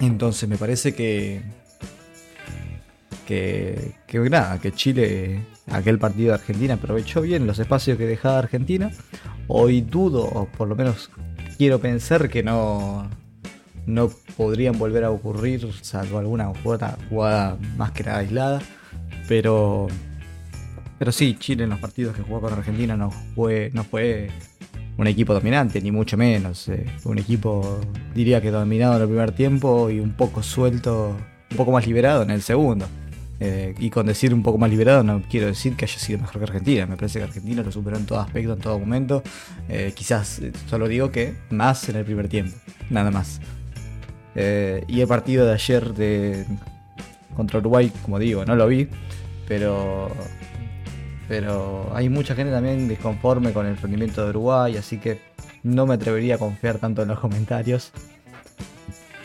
[0.00, 1.42] Entonces me parece que,
[3.26, 8.38] que, que nada, que Chile, aquel partido de Argentina, aprovechó bien los espacios que dejaba
[8.38, 8.90] Argentina.
[9.46, 11.10] Hoy dudo, o por lo menos
[11.58, 13.10] quiero pensar que no,
[13.86, 18.62] no podrían volver a ocurrir, salvo alguna jugada, jugada más que nada aislada.
[19.28, 19.88] Pero
[21.00, 24.28] pero sí, Chile en los partidos que jugó con Argentina no fue, no fue
[24.98, 26.68] un equipo dominante, ni mucho menos.
[26.68, 27.80] Eh, un equipo,
[28.14, 31.16] diría que dominado en el primer tiempo y un poco suelto,
[31.50, 32.84] un poco más liberado en el segundo.
[33.40, 36.36] Eh, y con decir un poco más liberado no quiero decir que haya sido mejor
[36.36, 36.84] que Argentina.
[36.84, 39.22] Me parece que Argentina lo superó en todo aspecto, en todo momento.
[39.70, 42.58] Eh, quizás solo digo que más en el primer tiempo,
[42.90, 43.40] nada más.
[44.36, 46.44] y el partido de ayer de
[47.34, 48.86] contra Uruguay, como digo, no lo vi,
[49.48, 50.10] pero
[51.30, 55.20] pero hay mucha gente también disconforme con el rendimiento de Uruguay, así que
[55.62, 57.92] no me atrevería a confiar tanto en los comentarios.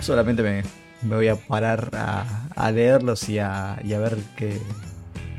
[0.02, 4.62] Solamente me, voy a parar a, leerlos y a, ver qué,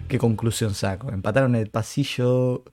[0.08, 1.12] qué, conclusión saco.
[1.12, 2.64] Empataron el pasillo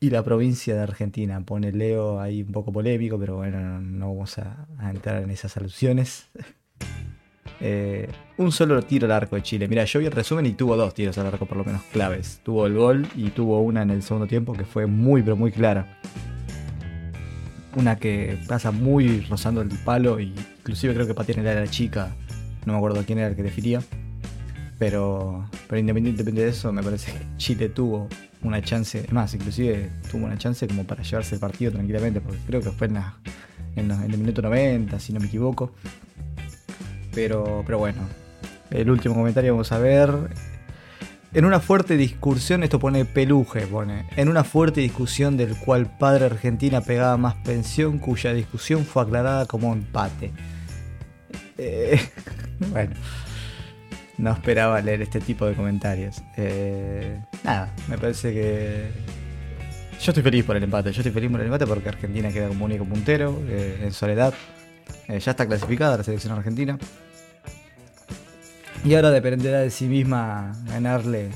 [0.00, 1.40] y la provincia de Argentina.
[1.40, 6.28] Pone Leo ahí un poco polémico, pero bueno, no, vamos a entrar en esas alusiones.
[7.66, 9.66] Eh, un solo tiro al arco de Chile.
[9.68, 12.40] Mira, yo vi el resumen y tuvo dos tiros al arco por lo menos claves.
[12.42, 15.50] Tuvo el gol y tuvo una en el segundo tiempo que fue muy pero muy
[15.50, 15.98] clara.
[17.74, 22.14] Una que pasa muy rozando el palo y inclusive creo que patea en la chica.
[22.66, 23.80] No me acuerdo quién era el que definía.
[24.78, 28.08] Pero, pero independientemente de eso, me parece que Chile tuvo
[28.42, 32.60] una chance, más, inclusive tuvo una chance como para llevarse el partido tranquilamente, porque creo
[32.60, 35.72] que fue en el minuto 90, si no me equivoco.
[37.14, 38.02] Pero, pero bueno,
[38.70, 40.10] el último comentario vamos a ver.
[41.34, 44.06] En una fuerte discusión, esto pone peluje, pone.
[44.16, 49.44] En una fuerte discusión del cual padre Argentina pegaba más pensión, cuya discusión fue aclarada
[49.46, 50.30] como empate.
[51.58, 52.00] Eh,
[52.70, 52.94] bueno,
[54.18, 56.22] no esperaba leer este tipo de comentarios.
[56.36, 58.90] Eh, nada, me parece que.
[60.00, 60.92] Yo estoy feliz por el empate.
[60.92, 64.34] Yo estoy feliz por el empate porque Argentina queda como único puntero, eh, en soledad.
[65.08, 66.78] ya está clasificada la selección argentina.
[68.84, 71.30] Y ahora dependerá de sí misma ganarle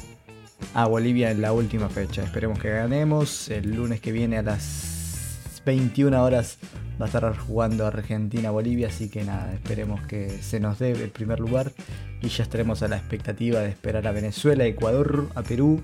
[0.75, 2.23] a Bolivia en la última fecha.
[2.23, 3.49] Esperemos que ganemos.
[3.49, 6.59] El lunes que viene a las 21 horas
[7.01, 11.41] va a estar jugando Argentina-Bolivia, así que nada, esperemos que se nos dé el primer
[11.41, 11.73] lugar
[12.21, 15.81] y ya estaremos a la expectativa de esperar a Venezuela, Ecuador, a Perú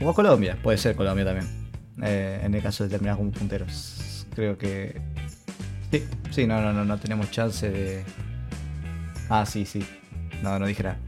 [0.00, 0.56] o a Colombia.
[0.62, 1.48] Puede ser Colombia también,
[2.02, 4.26] eh, en el caso de terminar como punteros.
[4.36, 5.00] Creo que...
[5.90, 8.04] Sí, sí, no, no, no, no tenemos chance de...
[9.28, 9.84] Ah, sí, sí.
[10.42, 10.98] No, no dije nada.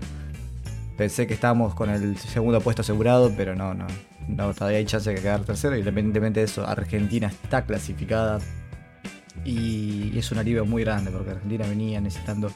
[0.97, 3.87] Pensé que estábamos con el segundo puesto asegurado, pero no, no.
[4.27, 5.77] No, todavía hay chance de quedar tercero.
[5.77, 8.41] Independientemente de eso, Argentina está clasificada
[9.45, 12.51] y es un alivio muy grande porque Argentina venía necesitando.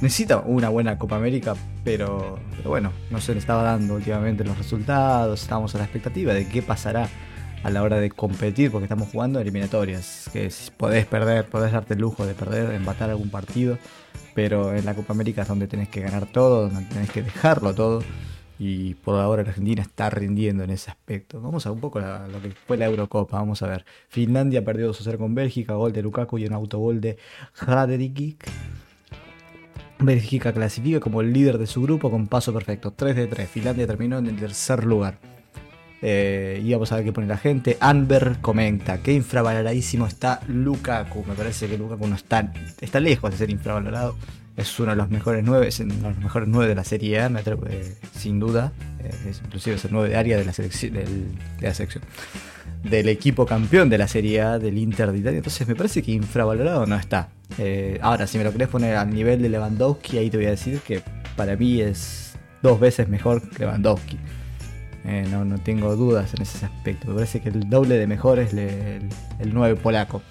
[0.00, 5.42] Necesita una buena Copa América, pero, bueno, no se le estaba dando últimamente los resultados.
[5.42, 7.08] Estábamos a la expectativa de qué pasará
[7.66, 10.30] a la hora de competir, porque estamos jugando eliminatorias.
[10.32, 13.76] Que podés perder, podés darte el lujo de perder, empatar algún partido,
[14.34, 17.74] pero en la Copa América es donde tenés que ganar todo, donde tenés que dejarlo
[17.74, 18.04] todo
[18.58, 21.40] y por ahora la Argentina está rindiendo en ese aspecto.
[21.40, 23.84] Vamos a un poco a lo que fue la Eurocopa, vamos a ver.
[24.08, 27.18] Finlandia perdió 2 0 con Bélgica, gol de Lukaku y un autogol de
[27.60, 28.48] Hraderikic.
[29.98, 33.50] Bélgica clasifica como el líder de su grupo con paso perfecto, 3 de 3.
[33.50, 35.35] Finlandia terminó en el tercer lugar.
[36.02, 37.78] Eh, y vamos a ver qué pone la gente.
[37.80, 41.24] Anber comenta que infravaloradísimo está Lukaku.
[41.26, 44.14] Me parece que Lukaku no está, está lejos de ser infravalorado
[44.56, 47.94] es uno de los mejores nueve, de los mejores nueve de la Serie A, eh,
[48.16, 48.72] sin duda.
[49.00, 50.52] Eh, es, inclusive es el nueve de área de la
[52.82, 55.38] del equipo campeón de la Serie A del Inter de Italia.
[55.38, 57.28] Entonces me parece que infravalorado no está.
[57.58, 60.50] Eh, ahora, si me lo querés poner al nivel de Lewandowski, ahí te voy a
[60.50, 61.02] decir que
[61.36, 64.18] para mí es dos veces mejor que Lewandowski.
[65.06, 67.08] No, no tengo dudas en ese aspecto.
[67.08, 70.22] Me parece que el doble de mejor es el, el 9 polaco.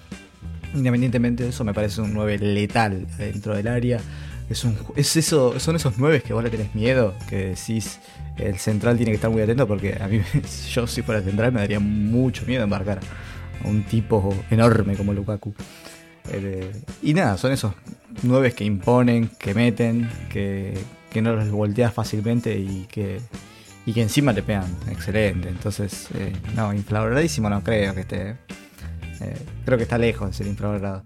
[0.74, 4.00] Independientemente de eso, me parece un 9 letal dentro del área.
[4.50, 8.00] Es, un, es eso, son esos 9 que vos le tenés miedo, que decís
[8.36, 10.20] el central tiene que estar muy atento porque a mí,
[10.70, 13.00] yo si fuera central me daría mucho miedo embarcar
[13.64, 15.54] a un tipo enorme como Lukaku.
[16.30, 16.70] Eh,
[17.02, 17.72] y nada, son esos
[18.22, 20.74] 9 que imponen, que meten, que,
[21.10, 23.20] que no los volteas fácilmente y que,
[23.86, 24.76] y que encima te pegan.
[24.90, 25.48] Excelente.
[25.48, 28.30] Entonces, eh, no, infravaloradísimo no creo que esté.
[29.20, 31.04] Eh, creo que está lejos de ser infravalorado.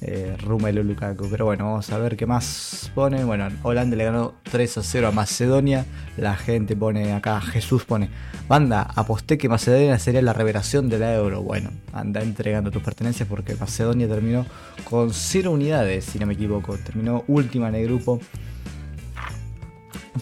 [0.00, 1.28] Eh, Rumelo Lukaku.
[1.30, 3.24] Pero bueno, vamos a ver qué más pone.
[3.24, 5.84] Bueno, Holanda le ganó 3 a 0 a Macedonia.
[6.16, 8.08] La gente pone acá, Jesús pone,
[8.48, 11.42] banda, aposté que Macedonia sería la revelación de la euro.
[11.42, 14.46] Bueno, anda entregando tus pertenencias porque Macedonia terminó
[14.84, 16.76] con 0 unidades, si no me equivoco.
[16.78, 18.20] Terminó última en el grupo.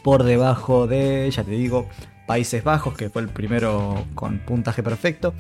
[0.02, 1.88] Por debajo de, ya te digo,
[2.26, 5.34] Países Bajos, que fue el primero con puntaje perfecto.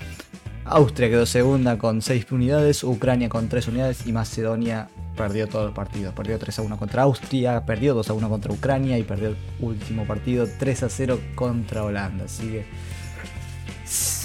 [0.64, 5.74] Austria quedó segunda con 6 unidades, Ucrania con 3 unidades y Macedonia perdió todos los
[5.74, 6.12] partidos.
[6.14, 9.36] Perdió 3 a 1 contra Austria, perdió 2 a 1 contra Ucrania y perdió el
[9.60, 12.24] último partido 3 a 0 contra Holanda.
[12.24, 12.66] Así que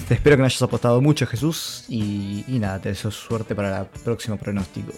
[0.08, 1.86] te espero que me hayas apostado mucho, Jesús.
[1.88, 4.92] Y, nada, te deseo suerte para el próximo pronóstico.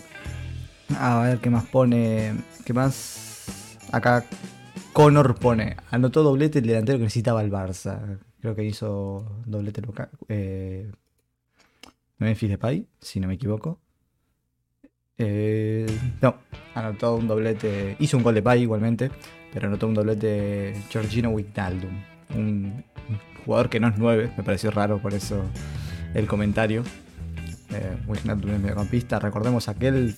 [0.98, 2.34] A ver qué más pone.
[2.66, 3.46] ¿Qué más?
[3.92, 4.26] Acá
[4.94, 5.76] Connor pone.
[5.90, 8.20] Anotó doblete el delantero que necesitaba el Barça.
[8.40, 10.10] Creo que hizo doblete local.
[10.30, 10.92] Eh,
[12.20, 13.80] Memphis Depay, si no me equivoco.
[15.18, 15.88] Eh,
[16.22, 16.36] no,
[16.76, 17.98] anotó un doblete.
[18.00, 19.10] Hizo un gol de Pay igualmente,
[19.52, 22.04] pero anotó un doblete Georgino Wijnaldum.
[22.36, 22.84] Un,
[23.46, 25.44] jugador que no es 9, me pareció raro por eso
[26.14, 26.84] el comentario.
[27.72, 29.18] Eh, Wijnaldum es mediocampista.
[29.18, 30.16] Recordemos aquel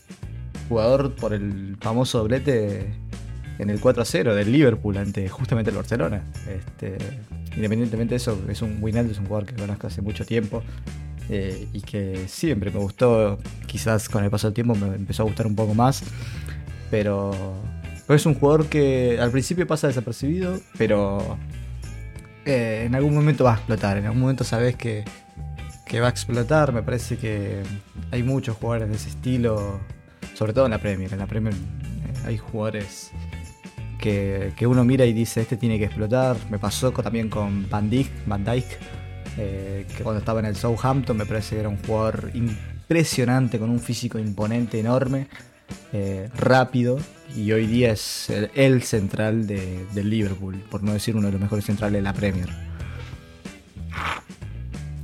[0.68, 2.94] jugador por el famoso doblete
[3.60, 6.24] en el 4-0 del Liverpool ante justamente el Barcelona.
[6.48, 6.98] Este,
[7.56, 10.64] independientemente de eso, es un Wijnaldum es un jugador que conozco hace mucho tiempo.
[11.30, 15.26] Eh, y que siempre me gustó, quizás con el paso del tiempo me empezó a
[15.26, 16.04] gustar un poco más,
[16.92, 17.32] pero,
[18.08, 21.38] es un jugador que al principio pasa desapercibido, pero
[22.46, 25.04] eh, en algún momento va a explotar, en algún momento sabes que,
[26.00, 27.64] va a explotar, me parece que
[28.12, 29.80] hay muchos jugadores de ese estilo,
[30.36, 33.12] sobre todo en la Premier, en la Premier eh, hay jugadores
[34.56, 38.10] que, uno mira y dice, este tiene que explotar, me pasó también con Van Dijk,
[38.28, 38.66] Van Dijk
[39.38, 43.70] eh, que cuando estaba en el Southampton me parece que era un jugador impresionante, con
[43.70, 45.28] un físico imponente, enorme,
[45.92, 47.00] eh, rápido,
[47.36, 51.42] y hoy día es el, central de, del Liverpool, por no decir uno de los
[51.42, 52.50] mejores centrales de la Premier.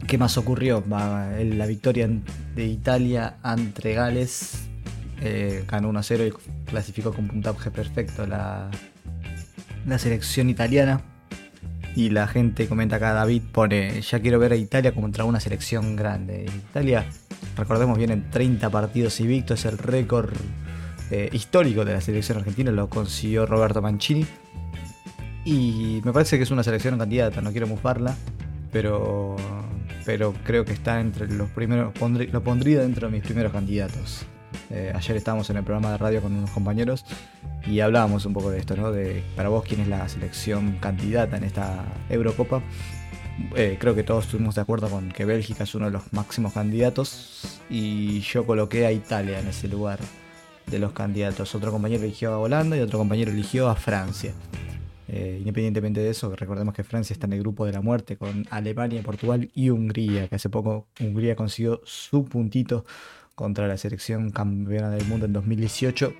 [0.07, 0.83] ¿Qué más ocurrió?
[0.87, 2.07] la victoria
[2.55, 4.67] de Italia ante Gales
[5.21, 8.69] eh, ganó 1 0 y clasificó con puntaje perfecto la,
[9.85, 11.01] la selección italiana.
[11.95, 15.97] Y la gente comenta acá, David pone, ya quiero ver a Italia contra una selección
[15.97, 16.45] grande.
[16.45, 17.05] Italia,
[17.57, 20.33] recordemos bien, en 30 partidos invictos, es el récord
[21.09, 24.25] eh, histórico de la selección argentina, lo consiguió Roberto Mancini.
[25.43, 28.15] Y me parece que es una selección candidata, no quiero mufarla,
[28.71, 29.35] pero,
[30.05, 34.25] pero creo que está entre los primeros, lo pondría dentro de mis primeros candidatos.
[34.69, 37.05] Eh, ayer estábamos en el programa de radio con unos compañeros
[37.65, 38.91] y hablábamos un poco de esto, ¿no?
[38.91, 42.61] De para vos quién es la selección candidata en esta Eurocopa.
[43.55, 46.53] Eh, creo que todos estuvimos de acuerdo con que Bélgica es uno de los máximos
[46.53, 49.99] candidatos y yo coloqué a Italia en ese lugar
[50.67, 51.53] de los candidatos.
[51.55, 54.33] Otro compañero eligió a Holanda y otro compañero eligió a Francia.
[55.07, 58.45] Eh, independientemente de eso, recordemos que Francia está en el grupo de la muerte con
[58.49, 62.85] Alemania, Portugal y Hungría, que hace poco Hungría consiguió su puntito
[63.41, 66.13] contra la selección campeona del mundo en 2018.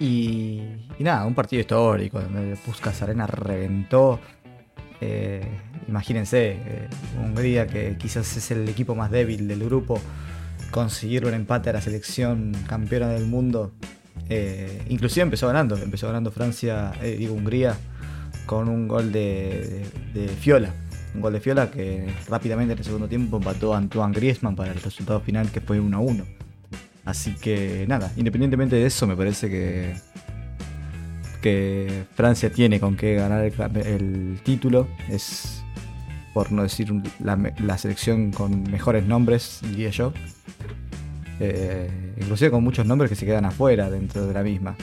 [0.00, 0.60] Y,
[0.98, 4.18] nada, un partido histórico donde Puskas Arena reventó.
[5.00, 5.46] Eh,
[5.86, 10.00] imagínense, eh, Hungría, que quizás es el equipo más débil del grupo,
[10.72, 13.70] conseguir un empate a la selección campeona del mundo.
[14.28, 17.76] Eh, inclusive empezó ganando, empezó ganando Francia, digo Hungría,
[18.46, 19.84] con un gol de
[20.40, 20.74] Fiola
[21.14, 24.72] un gol de Fiola que rápidamente en el segundo tiempo empató a Antoine Griezmann para
[24.72, 26.24] el resultado final que fue 1 a 1.
[27.04, 29.94] Así que nada, independientemente de eso, me parece que,
[31.40, 34.86] que Francia tiene con qué ganar el, título.
[35.08, 35.62] Es,
[36.34, 40.12] por no decir, la, selección con mejores nombres, diría yo.
[41.40, 41.90] Eh,
[42.20, 44.76] inclusive con muchos nombres que se quedan afuera dentro de la misma.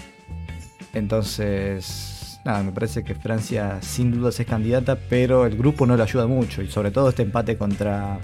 [0.93, 2.16] Entonces,
[2.47, 6.61] me parece que Francia sin dudas es candidata, pero el grupo no le ayuda mucho
[6.61, 8.19] y sobre todo este empate contra,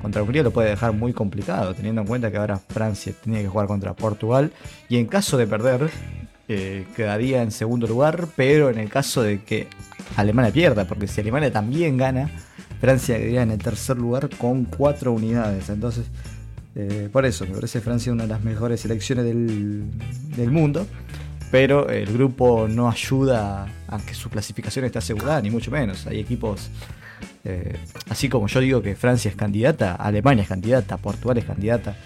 [0.00, 3.48] contra Hungría lo puede dejar muy complicado, teniendo en cuenta que ahora Francia tiene que
[3.48, 4.50] jugar contra Portugal
[4.88, 5.90] y en caso de perder
[6.48, 9.68] eh, quedaría en segundo lugar, pero en el caso de que
[10.16, 12.30] Alemania pierda, porque si Alemania también gana,
[12.80, 15.68] Francia quedaría en el tercer lugar con cuatro unidades.
[15.68, 16.06] Entonces,
[16.76, 19.84] eh, por eso, me parece Francia una de las mejores selecciones del,
[20.34, 20.86] del mundo
[21.50, 26.06] pero el grupo no ayuda a que su clasificación esté asegurada, ni mucho menos.
[26.06, 26.70] Hay equipos,
[27.44, 27.76] eh,
[28.08, 31.96] así como yo digo que Francia es candidata, Alemania es candidata, Portugal es candidata,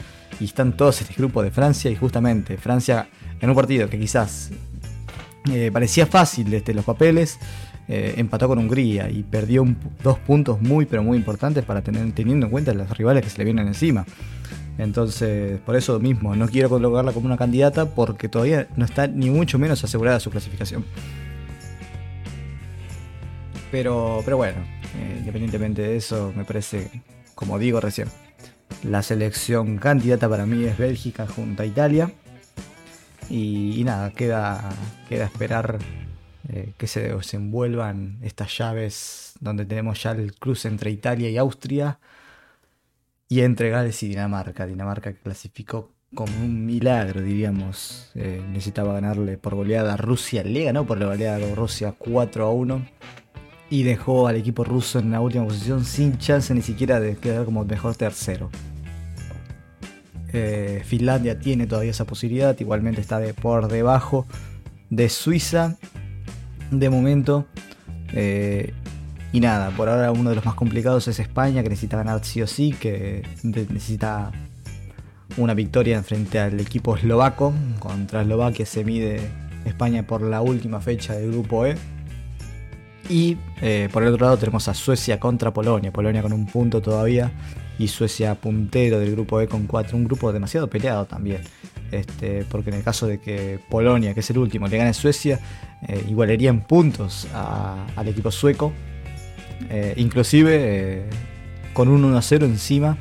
[0.41, 3.09] y están todos en el grupo de Francia, y justamente Francia,
[3.41, 4.51] en un partido que quizás
[5.53, 7.39] eh, parecía fácil desde los papeles,
[7.87, 9.67] eh, empató con Hungría y perdió
[10.03, 13.39] dos puntos muy, pero muy importantes para tener, teniendo en cuenta los rivales que se
[13.39, 14.07] le vienen encima.
[14.79, 19.31] Entonces, por eso mismo, no quiero colocarla como una candidata porque todavía no está ni
[19.31, 20.85] mucho menos asegurada su clasificación.
[23.71, 24.59] Pero, pero bueno,
[24.97, 27.03] eh, independientemente de eso, me parece,
[27.35, 28.09] como digo recién,
[28.83, 32.13] la selección candidata para mí es Bélgica junto a Italia.
[33.31, 34.71] Y, nada, queda,
[35.09, 35.79] queda esperar
[36.49, 41.99] eh, que se desenvuelvan estas llaves donde tenemos ya el cruce entre Italia y Austria
[43.35, 44.65] y entre Gales y Dinamarca.
[44.65, 48.13] Dinamarca clasificó como un milagro, diríamos.
[48.15, 50.45] Eh, necesitaba ganarle por goleada a Rusia.
[50.45, 52.87] Le ganó por la goleada a Rusia 4 a 1.
[53.71, 57.45] Y dejó al equipo ruso en la última posición sin chance ni siquiera de quedar
[57.45, 58.51] como mejor tercero.
[60.33, 62.57] Eh, Finlandia tiene todavía esa posibilidad.
[62.61, 64.29] Igualmente está de por debajo
[64.91, 65.77] de Suiza.
[66.71, 67.47] De momento.
[68.13, 68.75] Eh,
[69.35, 72.41] y nada, por ahora uno de los más complicados es España, que necesita ganar sí
[72.41, 74.31] o sí, que necesita
[75.37, 77.53] una victoria frente al equipo eslovaco.
[77.81, 79.29] Contra Eslovaquia se mide
[79.65, 81.75] España por la última fecha del grupo E.
[83.09, 85.93] Y eh, por el otro lado tenemos a Suecia contra Polonia.
[85.93, 87.33] Polonia con un punto todavía
[87.77, 89.97] y Suecia puntero del grupo E con 4.
[89.97, 91.41] Un grupo demasiado peleado también.
[91.91, 94.95] Este, porque en el caso de que Polonia, que es el último, le gane a
[94.95, 95.41] Suecia,
[95.89, 98.73] eh, igualaría en puntos al equipo sueco
[99.71, 101.03] eh, inclusive eh,
[101.73, 102.99] con un 1-0 encima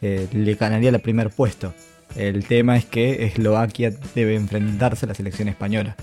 [0.00, 1.74] eh, le ganaría el primer puesto.
[2.16, 5.96] El tema es que Eslovaquia debe enfrentarse a la selección española.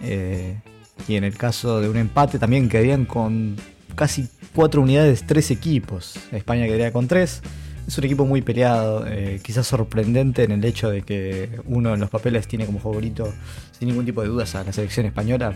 [0.00, 3.56] y en el caso de un empate también quedarían con
[3.94, 6.18] casi 4 unidades, 3 equipos.
[6.32, 7.42] España quedaría con 3.
[7.86, 9.04] Es un equipo muy peleado,
[9.42, 13.30] quizás sorprendente en el hecho de que uno en los papeles tiene como favorito,
[13.78, 15.54] sin ningún tipo de dudas, a la selección española.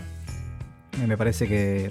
[1.07, 1.89] me parece que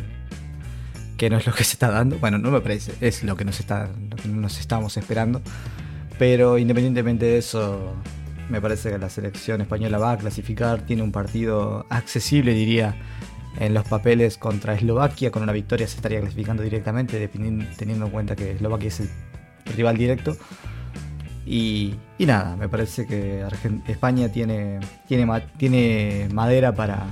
[1.17, 2.19] que no es lo que se está dando.
[2.19, 3.91] Bueno, no me parece, es lo que nos, está,
[4.29, 5.43] nos estamos esperando.
[6.19, 7.95] Pero independientemente de eso,
[8.49, 10.83] me parece que la selección española va a clasificar.
[10.83, 12.95] Tiene un partido accesible, diría,
[13.59, 15.31] en los papeles contra Eslovaquia.
[15.31, 19.09] Con una victoria se estaría clasificando directamente, teniendo en cuenta que Eslovaquia es el
[19.77, 20.37] rival directo.
[21.47, 23.45] Y, y nada, me parece que
[23.87, 27.07] España tiene, tiene, tiene madera para,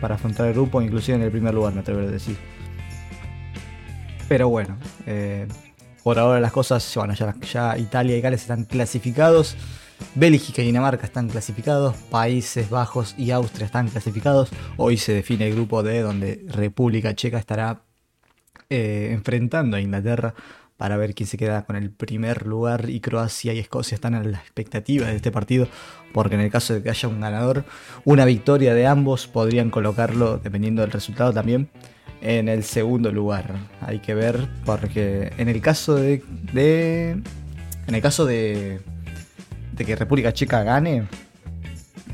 [0.00, 2.36] para afrontar el grupo, inclusive en el primer lugar, me atrevo a decir.
[4.32, 5.46] Pero bueno, eh,
[6.02, 9.58] por ahora las cosas, bueno, ya, Italia y Gales están clasificados.
[10.14, 14.48] Bélgica y Dinamarca están clasificados, Países Bajos y Austria están clasificados.
[14.78, 17.82] Hoy se define el grupo D donde República Checa estará
[18.70, 20.32] eh, enfrentando a Inglaterra
[20.78, 24.32] para ver quién se queda con el primer lugar y Croacia y Escocia están en
[24.32, 25.68] la expectativa de este partido
[26.14, 27.66] porque en el caso de que haya un ganador,
[28.06, 31.68] una victoria de ambos podrían colocarlo, dependiendo del resultado también,
[32.22, 33.54] en el segundo lugar.
[33.80, 36.22] Hay que ver porque en el caso de,
[36.54, 38.80] en el caso de,
[39.72, 41.04] de que República Checa gane,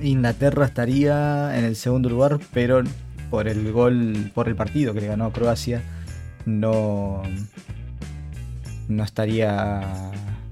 [0.02, 2.82] Inglaterra estaría en el segundo lugar, pero
[3.30, 5.82] por el gol, por el partido que le ganó Croacia,
[6.46, 7.22] no
[8.88, 9.82] no estaría,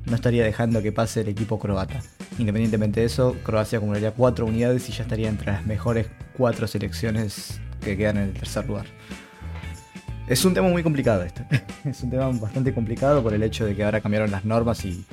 [0.04, 2.02] no estaría dejando que pase el equipo croata.
[2.38, 7.60] Independientemente de eso, Croacia acumularía cuatro unidades y ya estaría entre las mejores cuatro selecciones
[7.80, 8.86] que quedan en el tercer lugar.
[10.28, 11.42] Es un tema muy complicado esto.
[11.84, 15.04] es un tema bastante complicado por el hecho de que ahora cambiaron las normas y,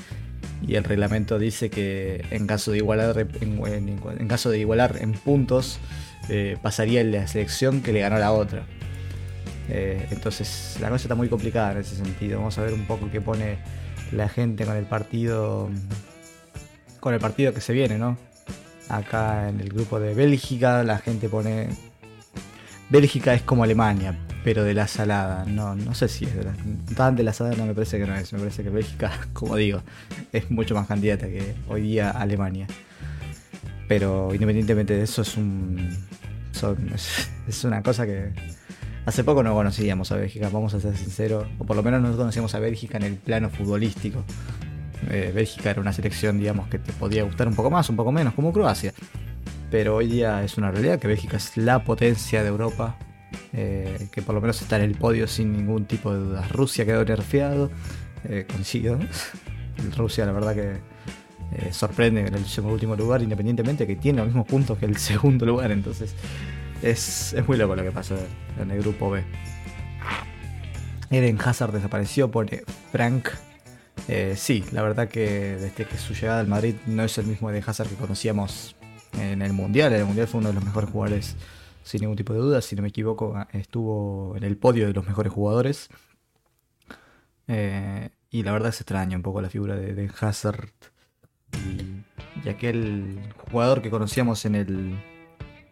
[0.67, 5.77] el reglamento dice que en caso de igualar en, caso de igualar en puntos
[6.29, 8.65] eh, pasaría la selección que le ganó la otra.
[9.69, 12.39] Eh, entonces la cosa está muy complicada en ese sentido.
[12.39, 13.57] Vamos a ver un poco qué pone
[14.13, 15.69] la gente con el partido.
[17.01, 18.17] Con el partido que se viene, ¿no?
[18.87, 21.67] Acá en el grupo de Bélgica la gente pone.
[22.89, 25.45] Bélgica es como Alemania, pero de la salada.
[25.45, 26.53] No, no sé si es de la.
[26.95, 28.31] Tan de la salada no me parece que no es.
[28.33, 29.81] Me parece que Bélgica, como digo,
[30.31, 32.67] es mucho más candidata que hoy día Alemania.
[33.87, 36.05] Pero independientemente de eso es un.
[37.47, 38.31] es una cosa que
[39.05, 42.15] Hace poco no conocíamos a Bélgica, vamos a ser sinceros, o por lo menos no
[42.15, 44.23] conocíamos a Bélgica en el plano futbolístico.
[45.09, 48.13] Eh, Bélgica era una selección, digamos, que te podía gustar un poco más, un poco
[48.13, 48.93] menos, como Croacia.
[49.69, 52.97] Pero hoy día es una realidad que Bélgica es la potencia de Europa,
[53.53, 56.51] eh, que por lo menos está en el podio sin ningún tipo de dudas.
[56.51, 57.71] Rusia quedó nerfeado,
[58.25, 58.45] eh.
[59.97, 60.77] Rusia, la verdad que
[61.55, 65.45] eh, sorprende en el último lugar, independientemente que tiene los mismos puntos que el segundo
[65.45, 65.71] lugar.
[65.71, 66.15] Entonces,
[66.81, 68.15] es, muy loco lo que pasa
[68.59, 69.23] en el grupo B.
[71.11, 73.29] Eden Hazard desapareció, pone Frank.
[74.07, 77.49] Eh, sí, la verdad que desde que su llegada al Madrid no es el mismo
[77.51, 78.75] Eden Hazard que conocíamos
[79.19, 79.93] en el Mundial.
[79.93, 81.35] En el Mundial fue uno de los mejores jugadores,
[81.83, 82.61] sin ningún tipo de duda.
[82.61, 85.89] Si no me equivoco, estuvo en el podio de los mejores jugadores.
[87.47, 90.69] Eh, y la verdad es extraña un poco la figura de Eden Hazard
[92.45, 93.19] y aquel
[93.51, 94.99] jugador que conocíamos en el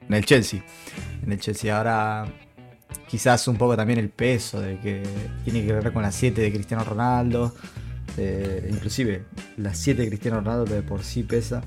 [0.07, 0.63] en el Chelsea.
[1.23, 2.25] En el Chelsea ahora
[3.07, 5.03] quizás un poco también el peso de que
[5.43, 7.55] tiene que ver con las 7 de Cristiano Ronaldo.
[8.17, 9.25] Eh, inclusive
[9.57, 11.63] las 7 de Cristiano Ronaldo de por sí pesa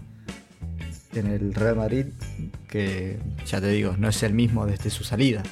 [1.17, 2.07] en el Real Madrid,
[2.69, 5.43] que ya te digo, no es el mismo desde su salida,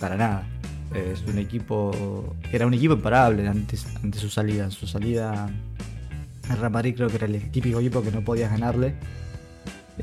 [0.00, 0.46] para nada.
[0.94, 4.64] Es un equipo, era un equipo imparable antes, ante su salida.
[4.64, 5.48] En su salida,
[6.50, 8.94] el Real Madrid creo que era el típico equipo que no podías ganarle.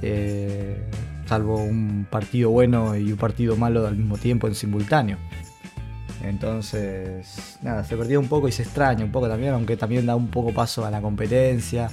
[0.01, 0.89] Eh,
[1.25, 5.17] salvo un partido bueno y un partido malo al mismo tiempo en simultáneo.
[6.23, 10.15] Entonces, nada, se perdió un poco y se extraña un poco también, aunque también da
[10.15, 11.89] un poco paso a la competencia,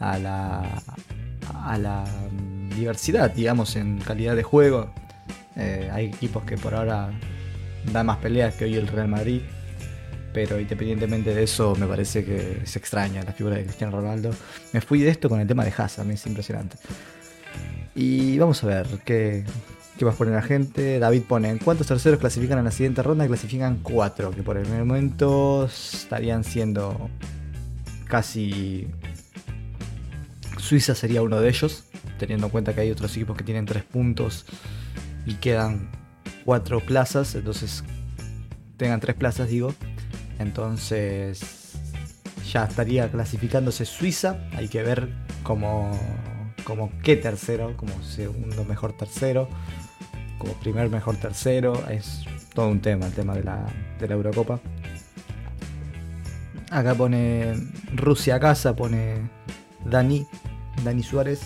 [0.00, 0.82] a la,
[1.64, 2.04] a la
[2.76, 4.90] diversidad, digamos, en calidad de juego.
[5.56, 7.10] Eh, hay equipos que por ahora
[7.92, 9.42] dan más peleas que hoy el Real Madrid,
[10.32, 14.30] pero independientemente de eso, me parece que se extraña la figura de Cristiano Ronaldo.
[14.72, 16.76] Me fui de esto con el tema de Hazard, es impresionante.
[17.94, 19.44] Y vamos a ver qué,
[19.98, 20.98] qué va a poner la gente.
[20.98, 23.26] David pone, ¿cuántos terceros clasifican en la siguiente ronda?
[23.26, 27.10] Clasifican cuatro, que por el momento estarían siendo
[28.06, 28.88] casi...
[30.58, 31.84] Suiza sería uno de ellos,
[32.20, 34.44] teniendo en cuenta que hay otros equipos que tienen tres puntos
[35.26, 35.90] y quedan
[36.44, 37.82] cuatro plazas, entonces
[38.76, 39.74] tengan tres plazas, digo.
[40.38, 41.74] Entonces
[42.52, 44.38] ya estaría clasificándose Suiza.
[44.52, 45.08] Hay que ver
[45.42, 45.90] cómo
[46.64, 49.48] como qué tercero, como segundo mejor tercero,
[50.38, 53.66] como primer mejor tercero, es todo un tema el tema de la,
[53.98, 54.60] de la Eurocopa.
[56.70, 57.54] Acá pone
[57.94, 59.28] Rusia a casa, pone
[59.84, 60.26] Dani,
[60.84, 61.40] Dani Suárez.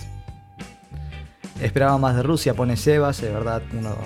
[1.65, 3.97] Esperaba más de Rusia, pone Sebas, de verdad, uno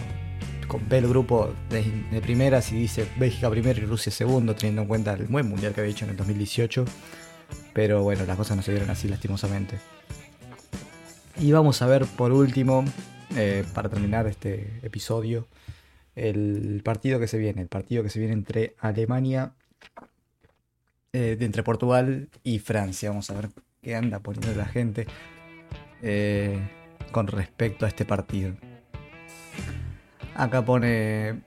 [0.88, 5.14] ve el grupo de, primeras y dice Bélgica primero y Rusia segundo, teniendo en cuenta
[5.14, 6.84] el buen mundial que había hecho en el 2018.
[7.72, 9.76] Pero bueno, las cosas no se dieron así lastimosamente.
[11.40, 12.84] Y vamos a ver por último,
[13.34, 15.48] eh, para terminar este episodio,
[16.14, 17.62] el partido que se viene.
[17.62, 19.54] El partido que se viene entre Alemania,
[21.12, 23.08] eh, entre Portugal y Francia.
[23.08, 23.48] Vamos a ver
[23.82, 25.08] qué anda poniendo la gente
[26.02, 26.60] eh,
[27.10, 28.54] con respecto a este partido.
[30.34, 31.40] Acá pone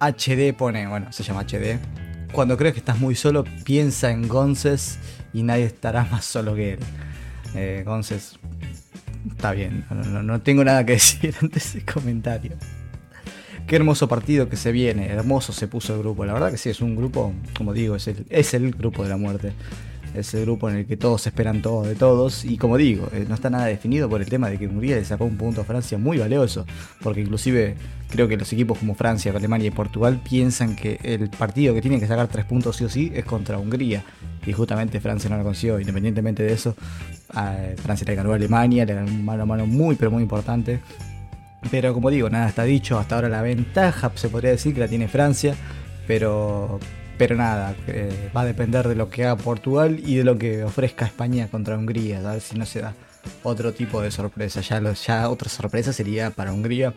[0.00, 1.78] HD, pone, bueno, se llama HD.
[2.32, 4.98] Cuando crees que estás muy solo, piensa en Gonzes
[5.32, 6.78] y nadie estará más solo que él.
[7.54, 8.38] entonces,
[9.30, 12.52] está bien, no, tengo nada que decir ante ese comentario.
[13.66, 16.24] Qué hermoso partido que se viene, hermoso se puso el grupo.
[16.24, 19.08] La verdad que sí, es un grupo, como digo, es el, es el grupo de
[19.08, 19.52] la muerte
[20.14, 22.44] es el grupo en el que todos esperan todo de todos.
[22.44, 25.04] Y como digo, eh, no está nada definido por el tema de que Hungría le
[25.04, 26.66] sacó un punto a Francia muy valioso.
[27.02, 27.74] Porque inclusive
[28.08, 32.00] creo que los equipos como Francia, Alemania y Portugal piensan que el partido que tienen
[32.00, 34.04] que sacar tres puntos sí o sí es contra Hungría.
[34.46, 35.80] Y justamente Francia no lo consiguió.
[35.80, 36.74] Independientemente de eso,
[37.82, 40.80] Francia le ganó a Alemania, le ganó un mano a mano muy pero muy importante.
[41.70, 42.98] Pero como digo, nada está dicho.
[42.98, 45.54] Hasta ahora la ventaja se podría decir que la tiene Francia.
[46.06, 46.80] Pero
[47.18, 47.74] pero nada,
[48.36, 51.76] va a depender de lo que haga Portugal y de lo que ofrezca España contra
[51.76, 52.94] Hungría, a ver si no se da
[53.42, 54.60] otro tipo de sorpresa.
[54.60, 56.94] Ya, ya otra sorpresa sería para Hungría,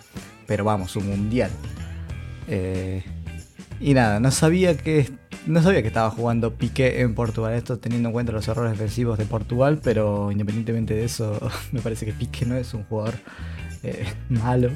[0.48, 1.52] pero vamos, un mundial.
[2.48, 3.04] Eh,
[3.80, 5.10] y nada, no sabía que
[5.46, 7.54] no sabía que estaba jugando Piqué en Portugal.
[7.54, 11.40] Esto teniendo en cuenta los errores defensivos de Portugal, pero independientemente de eso,
[11.72, 13.16] me parece que Piqué no es un jugador
[13.84, 14.70] eh, malo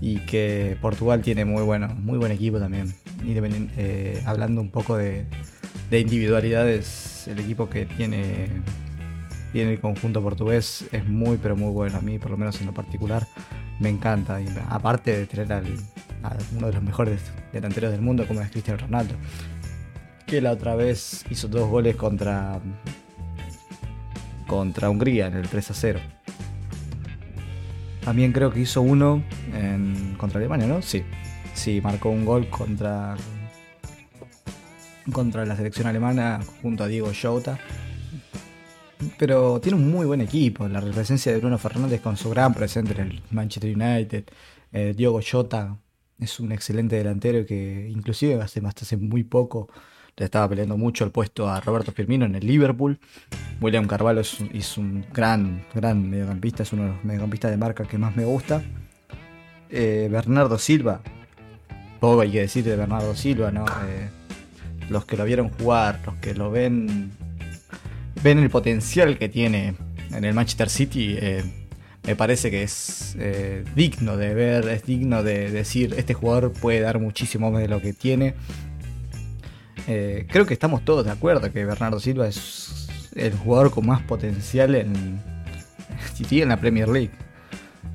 [0.00, 2.94] y que Portugal tiene muy bueno, muy buen equipo también.
[3.26, 5.26] Eh, hablando un poco de,
[5.90, 8.48] individualidades, el equipo que tiene,
[9.52, 11.98] tiene el conjunto portugués es muy pero muy bueno.
[11.98, 13.26] A mí, por lo menos en lo particular,
[13.80, 14.38] me encanta.
[14.68, 15.66] aparte de tener al,
[16.22, 17.20] a uno de los mejores
[17.52, 19.14] delanteros del mundo como es Cristiano Ronaldo,
[20.26, 22.60] que la otra vez hizo dos goles contra
[24.46, 26.00] contra Hungría en el 3 a 0.
[28.04, 29.22] También creo que hizo uno
[29.54, 30.82] en, contra Alemania, ¿no?
[30.82, 31.02] Sí.
[31.54, 33.16] Sí, marcó un gol contra,
[35.12, 37.58] contra la selección alemana junto a Diego Jota.
[39.18, 40.68] Pero tiene un muy buen equipo.
[40.68, 44.24] La presencia de Bruno Fernández con su gran presente en el Manchester United.
[44.72, 45.78] Eh, Diego Jota
[46.18, 49.68] es un excelente delantero que inclusive hace, hasta hace muy poco
[50.16, 52.98] le estaba peleando mucho el puesto a Roberto Firmino en el Liverpool.
[53.60, 57.98] William Carvalho es, un gran, gran mediocampista, es uno de los mediocampistas de marca que
[57.98, 58.62] más me gusta.
[59.70, 61.00] Eh, Bernardo Silva,
[62.00, 63.64] poco hay que decir de Bernardo Silva, ¿no?
[63.64, 64.08] Eh,
[64.88, 67.12] los que lo vieron jugar, los que lo ven,
[68.22, 69.74] ven el potencial que tiene
[70.12, 71.16] en el Manchester City.
[71.18, 71.44] Eh,
[72.06, 73.16] me parece que es
[73.74, 77.80] digno de ver, es digno de decir, este jugador puede dar muchísimo más de lo
[77.80, 78.34] que tiene
[79.86, 84.02] eh, creo que estamos todos de acuerdo que Bernardo Silva es el jugador con más
[84.02, 85.20] potencial en,
[86.30, 87.10] en la Premier League.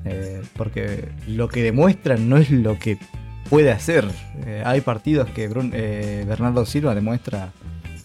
[0.04, 2.98] Eh, porque lo que demuestra no es lo que
[3.50, 4.08] puede hacer.
[4.46, 7.52] Eh, hay partidos que Bernardo Silva demuestra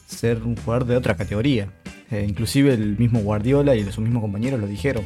[0.07, 1.69] ser un jugador de otra categoría.
[2.11, 5.05] inclusive el mismo Guardiola y sus mismos compañeros lo dijeron.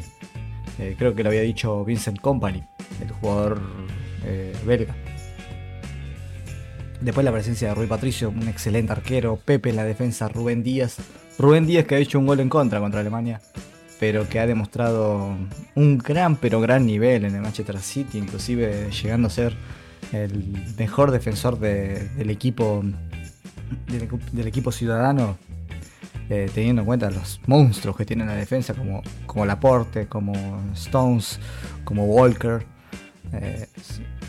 [0.97, 2.63] creo que lo había dicho Vincent Company,
[3.01, 3.61] el jugador
[4.65, 4.95] belga.
[7.01, 9.37] Después la presencia de Rui Patricio, un excelente arquero.
[9.37, 10.97] Pepe en la defensa, Rubén Díaz.
[11.37, 13.39] Rubén Díaz que ha hecho un gol en contra contra Alemania,
[13.99, 15.37] pero que ha demostrado
[15.75, 19.53] un gran, pero gran nivel en el Manchester City, inclusive llegando a ser
[20.11, 22.83] el mejor defensor del equipo
[23.87, 25.37] del, equipo ciudadano,
[26.29, 30.33] eh, teniendo en cuenta los monstruos que tiene la defensa, como, como Laporte, como
[30.73, 31.39] Stones,
[31.83, 32.65] como Walker.
[33.31, 33.67] Eh,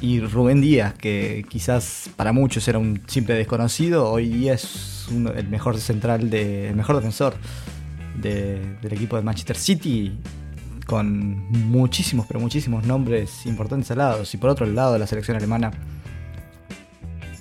[0.02, 5.48] y Rubén Díaz, que quizás para muchos era un simple desconocido, hoy día es el
[5.48, 7.34] mejor central, de, el mejor defensor
[8.16, 10.18] del equipo de Manchester City,
[10.90, 14.24] con muchísimos, pero muchísimos nombres importantes al lado.
[14.30, 15.70] Y por otro lado, la selección alemana,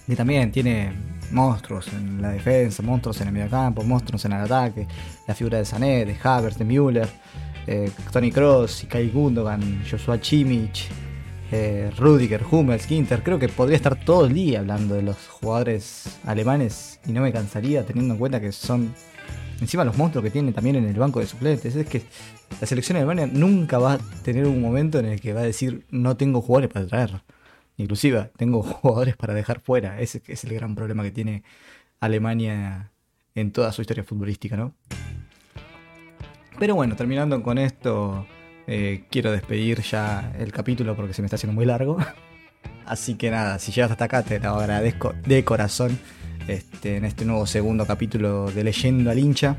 [0.05, 0.93] que también tiene
[1.31, 4.87] monstruos en la defensa, monstruos en el mediocampo, monstruos en el ataque,
[5.27, 7.09] la figura de Sané, de Havertz, de Müller,
[7.65, 10.87] eh, Tony Cross, Kai Gundogan, Joshua Chimich
[11.51, 13.23] eh, Rudiger, Hummels, Ginter.
[13.23, 17.33] Creo que podría estar todo el día hablando de los jugadores alemanes y no me
[17.33, 18.93] cansaría teniendo en cuenta que son
[19.59, 21.75] encima los monstruos que tienen también en el banco de suplentes.
[21.75, 22.03] Es que
[22.59, 25.85] la selección alemana nunca va a tener un momento en el que va a decir
[25.89, 27.21] no tengo jugadores para traer.
[27.77, 29.99] Inclusive tengo jugadores para dejar fuera.
[29.99, 31.43] Ese es el gran problema que tiene
[31.99, 32.91] Alemania
[33.35, 34.73] en toda su historia futbolística, ¿no?
[36.57, 38.27] Pero bueno, terminando con esto,
[38.67, 41.97] eh, quiero despedir ya el capítulo porque se me está haciendo muy largo.
[42.85, 45.97] Así que nada, si llegas hasta acá te lo agradezco de corazón
[46.47, 49.55] este, en este nuevo segundo capítulo de Leyendo al hincha.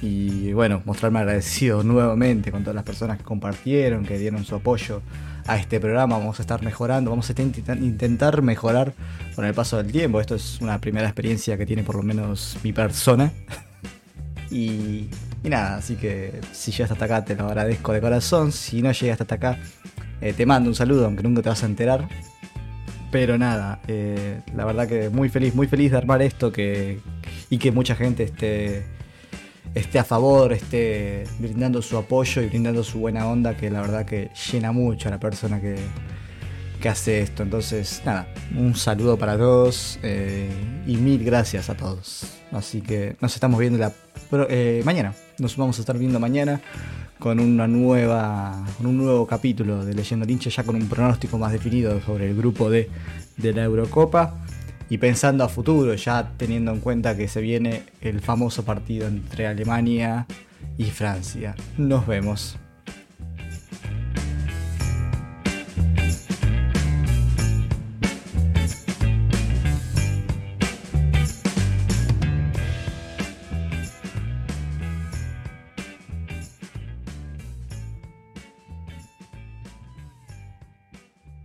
[0.00, 5.02] Y bueno, mostrarme agradecido nuevamente con todas las personas que compartieron, que dieron su apoyo
[5.46, 6.18] a este programa.
[6.18, 8.92] Vamos a estar mejorando, vamos a intentar mejorar
[9.34, 10.20] con el paso del tiempo.
[10.20, 13.32] Esto es una primera experiencia que tiene por lo menos mi persona.
[14.50, 15.08] y
[15.42, 18.52] nada, así que si llegas hasta acá te lo agradezco de corazón.
[18.52, 19.58] Si no llegas hasta acá,
[20.20, 22.08] eh, te mando un saludo, aunque nunca te vas a enterar.
[23.10, 27.00] Pero nada, eh, la verdad que muy feliz, muy feliz de armar esto que,
[27.48, 28.84] y que mucha gente esté,
[29.74, 34.06] esté a favor, esté brindando su apoyo y brindando su buena onda, que la verdad
[34.06, 35.76] que llena mucho a la persona que,
[36.80, 37.42] que hace esto.
[37.42, 40.50] Entonces, nada, un saludo para todos eh,
[40.86, 42.24] y mil gracias a todos.
[42.52, 43.78] Así que nos estamos viendo
[44.48, 45.14] eh, mañana.
[45.38, 46.60] Nos vamos a estar viendo mañana
[47.18, 51.50] con una nueva con un nuevo capítulo de Leyendo Linche ya con un pronóstico más
[51.50, 52.88] definido sobre el grupo D
[53.36, 54.34] de la Eurocopa
[54.90, 59.46] y pensando a futuro ya teniendo en cuenta que se viene el famoso partido entre
[59.46, 60.26] Alemania
[60.76, 61.54] y Francia.
[61.76, 62.58] Nos vemos.